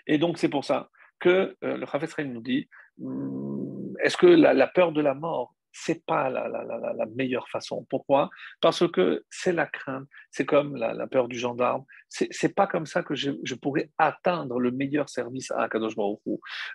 [0.06, 0.88] et donc c'est pour ça
[1.18, 2.68] que euh, le Chafetz nous dit,
[3.02, 7.86] hum, est-ce que la, peur de la mort c'est pas la, la, meilleure façon.
[7.88, 8.30] Pourquoi?
[8.60, 11.84] Parce que c'est la crainte, c'est comme la, peur du gendarme.
[12.08, 16.20] C'est, pas comme ça que je, pourrais atteindre le meilleur service à Akadosh Baruch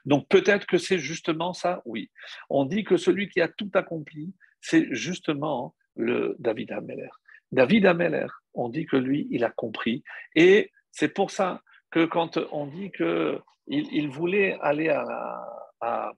[0.06, 2.12] Donc peut-être que c'est justement ça, oui.
[2.50, 7.10] On dit que celui qui a tout accompli, c'est justement le David Ameller.
[7.52, 10.04] David Ameller, on dit que lui, il a compris.
[10.36, 11.62] Et c'est pour ça
[11.92, 16.14] que quand on dit qu'il il voulait aller à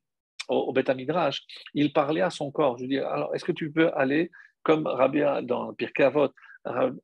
[0.50, 1.42] au, Beth Midrash,
[1.74, 2.78] il parlait à son corps.
[2.78, 4.32] Je dis, alors, est-ce que tu peux aller,
[4.64, 6.30] comme Rabia dans Pirkei Avot,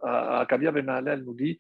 [0.02, 1.58] Akabia Ben nous dit,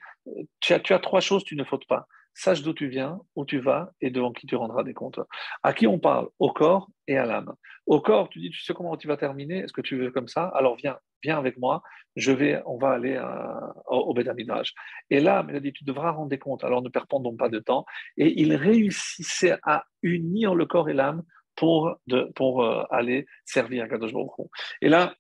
[0.59, 2.07] tu as, tu as trois choses, tu ne fautes pas.
[2.33, 5.19] Sache d'où tu viens, où tu vas et devant qui tu rendras des comptes.
[5.63, 6.29] À qui on parle?
[6.39, 7.53] Au corps et à l'âme.
[7.85, 9.59] Au corps, tu dis, tu sais comment tu vas terminer?
[9.59, 10.45] Est-ce que tu veux comme ça?
[10.55, 11.83] Alors viens, viens avec moi.
[12.15, 13.21] Je vais, on va aller
[13.87, 14.73] au Beth Midrash.
[15.09, 16.63] Et là, il a dit, tu devras rendre des comptes.
[16.63, 17.85] Alors ne perdons pas de temps.
[18.17, 21.23] Et il réussissait à unir le corps et l'âme
[21.61, 24.31] pour, de, pour euh, aller servir Kadosh Baruch
[24.81, 25.13] Et là,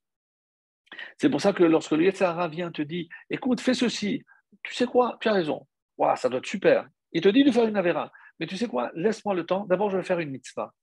[1.19, 4.25] c'est pour ça que lorsque le Yetzirah vient te dit, écoute, fais ceci,
[4.63, 5.67] tu sais quoi, tu as raison,
[5.99, 6.89] wow, ça doit être super.
[7.11, 9.91] Il te dit de faire une avéra, mais tu sais quoi, laisse-moi le temps, d'abord
[9.91, 10.73] je vais faire une mitzvah.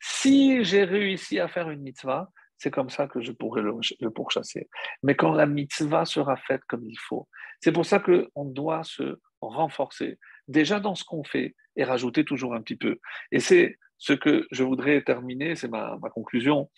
[0.00, 4.10] Si j'ai réussi à faire une mitzvah, c'est comme ça que je pourrais le, le,
[4.10, 4.70] pourchasser.
[5.02, 7.28] Mais quand la mitzvah sera faite comme il faut,
[7.60, 10.18] c'est pour ça qu'on doit se renforcer
[10.48, 13.00] déjà dans ce qu'on fait et rajouter toujours un petit peu.
[13.32, 16.68] Et c'est ce que je voudrais terminer, c'est ma, conclusion.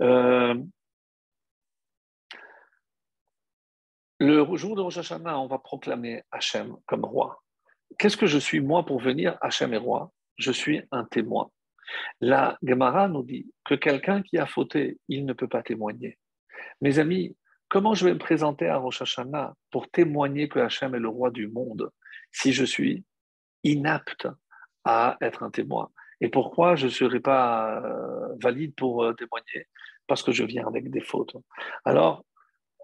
[0.00, 0.54] Euh,
[4.20, 7.42] le jour de Rosh Hashanah, on va proclamer Hachem comme roi.
[7.98, 10.12] Qu'est-ce que je suis moi pour venir Hachem est roi?
[10.36, 11.50] Je suis un témoin.
[12.20, 16.18] La Gemara nous dit que quelqu'un qui a fauté, il ne peut pas témoigner.
[16.82, 17.34] Mes amis,
[17.70, 21.30] comment je vais me présenter à Rosh Hashanah pour témoigner que Hachem est le roi
[21.30, 21.90] du monde
[22.30, 23.06] si je suis
[23.62, 24.28] inapte
[24.84, 25.90] à être un témoin?
[26.24, 29.68] Et pourquoi je ne serai pas euh, valide pour euh, témoigner?
[30.06, 31.36] Parce que je viens avec des fautes.
[31.84, 32.24] Alors,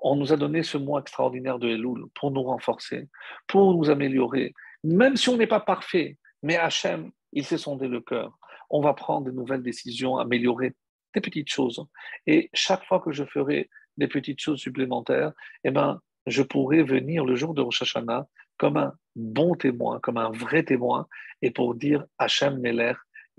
[0.02, 3.08] on nous a donné ce mois extraordinaire de Elul pour nous renforcer,
[3.46, 4.52] pour nous améliorer.
[4.84, 8.38] Même si on n'est pas parfait, mais Hachem, il s'est sondé le cœur.
[8.68, 10.74] On va prendre de nouvelles décisions, améliorer
[11.14, 11.82] des petites choses.
[12.26, 15.32] Et chaque fois que je ferai des petites choses supplémentaires,
[15.64, 18.26] eh ben, je pourrai venir le jour de Rosh Hashanah
[18.58, 21.06] comme un bon témoin, comme un vrai témoin,
[21.40, 22.92] et pour dire Hachem Meller,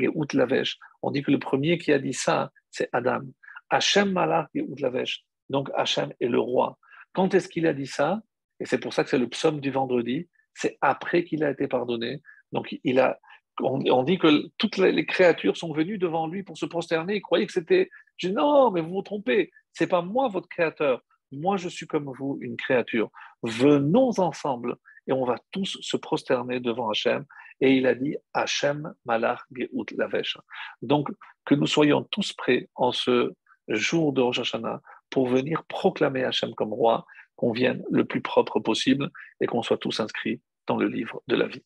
[0.09, 3.21] on dit que le premier qui a dit ça, c'est Adam.
[3.69, 5.23] Hachem Malach Lavesh.
[5.49, 6.77] Donc Hachem est le roi.
[7.13, 8.21] Quand est-ce qu'il a dit ça?
[8.59, 10.29] Et c'est pour ça que c'est le psaume du vendredi.
[10.53, 12.21] C'est après qu'il a été pardonné.
[12.51, 13.19] Donc il a,
[13.59, 17.15] on, dit que toutes les créatures sont venues devant lui pour se prosterner.
[17.15, 17.89] Ils croyaient que c'était.
[18.23, 19.51] Non, mais vous vous trompez.
[19.73, 21.01] C'est pas moi votre créateur.
[21.31, 23.09] Moi, je suis comme vous, une créature.
[23.41, 24.75] Venons ensemble
[25.07, 27.25] et on va tous se prosterner devant Hachem.
[27.61, 30.37] Et il a dit Hachem Malach Geout Lavesh.
[30.81, 31.09] Donc,
[31.45, 33.33] que nous soyons tous prêts en ce
[33.67, 37.05] jour de Rosh Hashanah pour venir proclamer Hachem comme roi,
[37.35, 39.09] qu'on vienne le plus propre possible
[39.39, 41.63] et qu'on soit tous inscrits dans le livre de la vie.